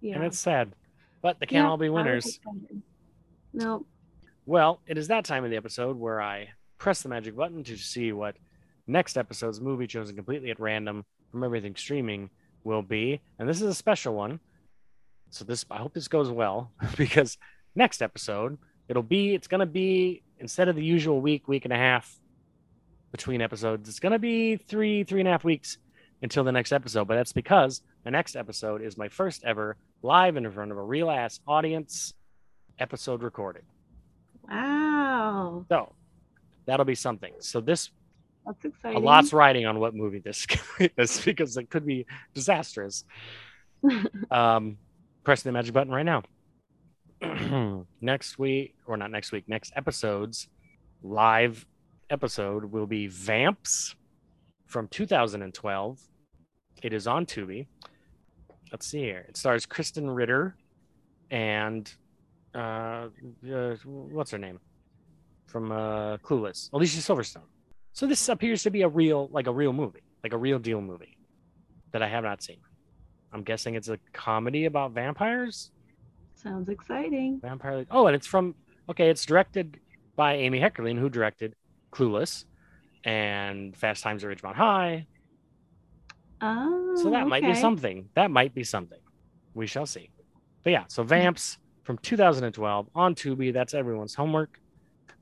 [0.02, 0.16] Yeah.
[0.16, 0.74] and it's sad
[1.22, 2.40] but they can't Yeah, all be winners.
[3.54, 3.86] No.
[4.46, 6.50] Well, it is that time of the episode where I
[6.80, 8.36] press the magic button to see what
[8.88, 12.30] next episode's movie chosen completely at random from everything streaming
[12.64, 13.22] will be.
[13.38, 14.40] And this is a special one.
[15.32, 17.38] So this I hope this goes well because
[17.74, 18.58] next episode
[18.88, 22.20] it'll be it's gonna be instead of the usual week, week and a half
[23.12, 25.78] between episodes, it's gonna be three, three and a half weeks
[26.22, 27.08] until the next episode.
[27.08, 30.84] But that's because the next episode is my first ever live in front of a
[30.84, 32.14] real ass audience
[32.80, 33.64] episode recorded.
[34.50, 35.66] Wow.
[35.70, 35.94] So
[36.66, 37.34] that'll be something.
[37.40, 37.90] So this
[38.46, 38.98] That's exciting.
[38.98, 40.46] a lot's riding on what movie this
[40.98, 43.06] is because it could be disastrous.
[44.32, 44.78] um,
[45.24, 46.24] press the magic button right now.
[48.02, 50.48] next week, or not next week, next episode's
[51.04, 51.66] live
[52.10, 53.96] episode will be Vamps
[54.66, 56.00] from 2012.
[56.82, 57.68] It is on Tubi.
[58.72, 59.26] Let's see here.
[59.28, 60.56] It stars Krysten Ritter
[61.30, 61.94] and
[62.56, 63.08] uh,
[63.52, 64.60] uh, what's her name
[65.46, 67.48] from uh, Clueless, Alicia Silverstone.
[67.94, 70.82] So this appears to be a real, like a real movie, like a real deal
[70.82, 71.18] movie
[71.92, 72.58] that I have not seen.
[73.34, 75.72] I'm guessing it's a comedy about vampires.
[76.36, 77.40] Sounds exciting.
[77.42, 77.86] Vampire.
[77.92, 78.56] Oh, and it's from
[78.90, 79.10] okay.
[79.10, 79.78] It's directed
[80.16, 81.56] by Amy Heckerling, who directed
[81.92, 82.46] Clueless
[83.04, 85.06] and Fast Times at Ridgemont High.
[86.42, 88.10] Oh, So that oh, might be something.
[88.16, 89.00] That might be something.
[89.54, 90.10] We shall see.
[90.64, 93.54] But yeah, so Vamps from 2012 on Tubi.
[93.54, 94.60] That's everyone's homework,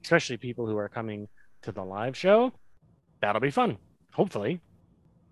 [0.04, 1.28] especially people who are coming
[1.64, 2.54] to the live show.
[3.22, 3.78] That'll be fun.
[4.14, 4.62] Hopefully,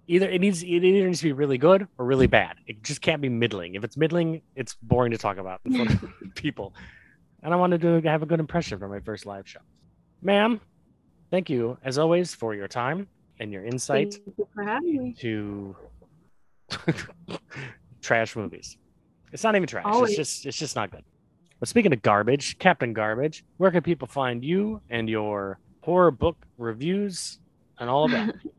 [0.08, 2.58] either it needs it either needs to be really good or really bad.
[2.66, 3.76] It just can't be middling.
[3.76, 6.74] If it's middling, it's boring to talk about in front of people.
[7.44, 9.60] And I wanted to have a good impression for my first live show.
[10.22, 10.60] Ma'am,
[11.30, 13.08] thank you as always for your time
[13.40, 15.14] and your insight you for having me.
[15.20, 15.76] to
[18.02, 18.78] trash movies.
[19.32, 19.84] It's not even trash.
[19.86, 20.12] Always.
[20.12, 21.04] It's just it's just not good.
[21.60, 26.38] But speaking of garbage, Captain Garbage, where can people find you and your horror book
[26.58, 27.40] reviews
[27.80, 28.36] and all of that?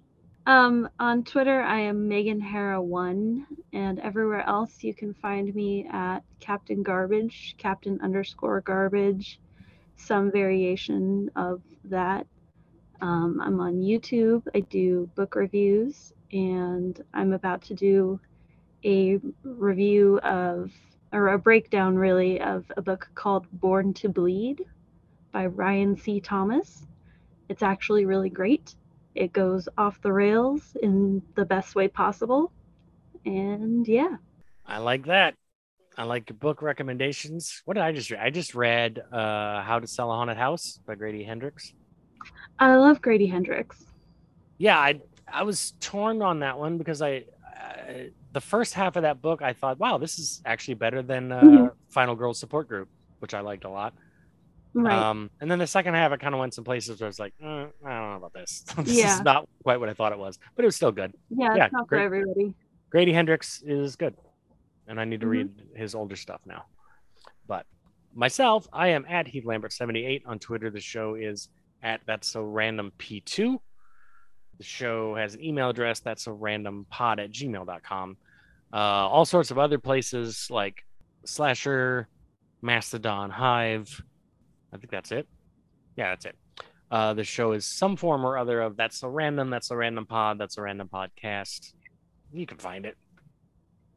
[0.49, 5.87] Um, on Twitter, I am Megan Hara one, and everywhere else you can find me
[5.93, 9.41] at Captain Garbage, Captain underscore Garbage,
[9.97, 12.27] some variation of that.
[13.03, 14.43] Um, I'm on YouTube.
[14.55, 18.19] I do book reviews, and I'm about to do
[18.87, 20.73] a review of,
[21.13, 24.65] or a breakdown really, of a book called Born to Bleed
[25.31, 26.21] by Ryan C.
[26.23, 26.87] Thomas.
[27.51, 28.75] It's actually really great
[29.19, 32.53] it goes off the rails in the best way possible.
[33.27, 34.17] And yeah,
[34.67, 35.35] I like that.
[35.97, 37.63] I like your book recommendations.
[37.65, 38.21] What did I just read?
[38.21, 41.75] I just read uh, How to Sell a Haunted House by Grady Hendrix.
[42.59, 43.85] I love Grady Hendrix.
[44.59, 47.25] Yeah, I I was torn on that one because I
[47.61, 47.93] uh,
[48.33, 51.41] the first half of that book I thought, wow, this is actually better than uh,
[51.43, 51.71] Mhm.
[51.91, 52.89] Final Girls Support Group,
[53.21, 53.95] which I liked a lot.
[54.85, 54.97] Right.
[54.97, 57.19] Um, and then the second half, it kind of went some places where I was
[57.19, 58.65] like, uh, I don't know about this.
[58.79, 59.15] this Yeah.
[59.17, 61.13] is not quite what I thought it was, but it was still good.
[61.31, 62.55] yeah, yeah, it's not for everybody.
[62.91, 64.15] Grady Hendrix is good,
[64.87, 65.31] and I need to Mhm.
[65.31, 66.65] read his older stuff now.
[67.47, 67.67] But
[68.15, 70.71] myself, I am at Heath Lambert seventy eight on Twitter.
[70.71, 71.49] The show is
[71.83, 73.61] at that's so random p two.
[74.59, 78.17] The show has an email address that's so random pod at gmail.com.
[78.73, 80.85] Uh, all sorts of other places like
[81.25, 82.09] Slasher,
[82.63, 84.03] Mastodon, Hive.
[84.73, 85.29] I think that's it.
[85.97, 86.37] Yeah, that's it.
[86.91, 90.07] Uh, the show is some form or other of that's a random, that's a random
[90.07, 91.73] pod, that's a random podcast.
[92.33, 92.97] You can find it.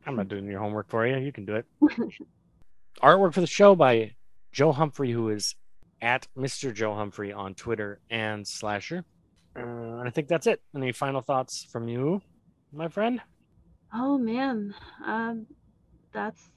[0.06, 1.18] I'm not doing your homework for you.
[1.18, 1.66] You can do it.
[3.02, 4.12] Artwork for the show by
[4.52, 5.56] Joe Humphrey, who is
[6.02, 6.74] at Mr.
[6.74, 9.06] Joe Humphrey on Twitter and Slasher.
[9.56, 10.62] Uh, and I think that's it.
[10.76, 12.22] Any final thoughts from you,
[12.74, 13.22] my friend?
[13.94, 14.74] Oh man,
[15.06, 15.46] um,
[16.14, 16.50] that's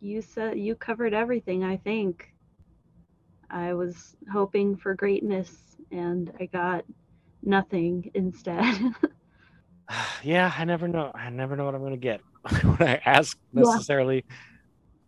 [0.00, 1.64] you said you covered everything.
[1.64, 2.31] I think
[3.52, 6.84] I was hoping for greatness, and I got
[7.42, 8.64] nothing instead.
[10.22, 11.10] yeah, I never know.
[11.14, 12.20] I never know what I'm going to get
[12.62, 13.80] when I ask Yeah.
[13.80, 14.24] necessarily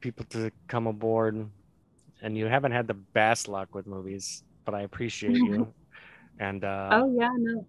[0.02, 1.50] people to come aboard.
[2.22, 5.74] And you haven't had the best luck with movies, but I appreciate you.
[6.38, 7.66] And uh, oh yeah, no.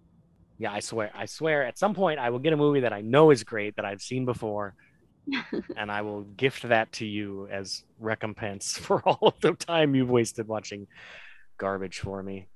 [0.58, 3.02] yeah, I swear, I swear, at some point I will get a movie that I
[3.02, 4.74] know is great that I've seen before,
[5.76, 10.10] and I will gift that to you as recompense for all of the time you've
[10.10, 10.86] wasted watching
[11.58, 12.48] garbage for me.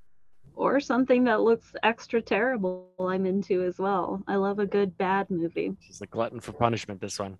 [0.54, 4.22] or something that looks extra terrible I'm into as well.
[4.28, 5.76] I love a good bad movie.
[5.80, 7.00] She's a glutton for punishment.
[7.00, 7.38] This one,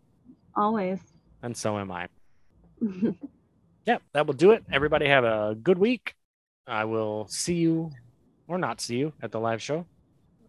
[0.57, 1.01] Always.
[1.43, 2.09] and so am I.
[3.87, 4.64] yeah, that will do it.
[4.72, 6.14] Everybody have a good week.
[6.66, 7.91] I will see you
[8.49, 9.87] or not see you at the live show.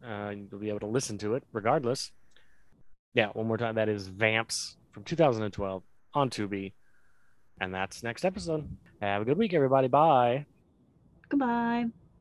[0.05, 2.11] Uh, you'll be able to listen to it regardless.
[3.14, 3.76] Yeah, one more time.
[3.76, 5.84] That is Vamps from 2012
[6.14, 6.74] on Tubi.
[7.59, 8.68] And that's next episode.
[9.01, 9.88] Have a good week, everybody.
[9.88, 10.45] Bye.
[11.30, 11.86] Goodbye.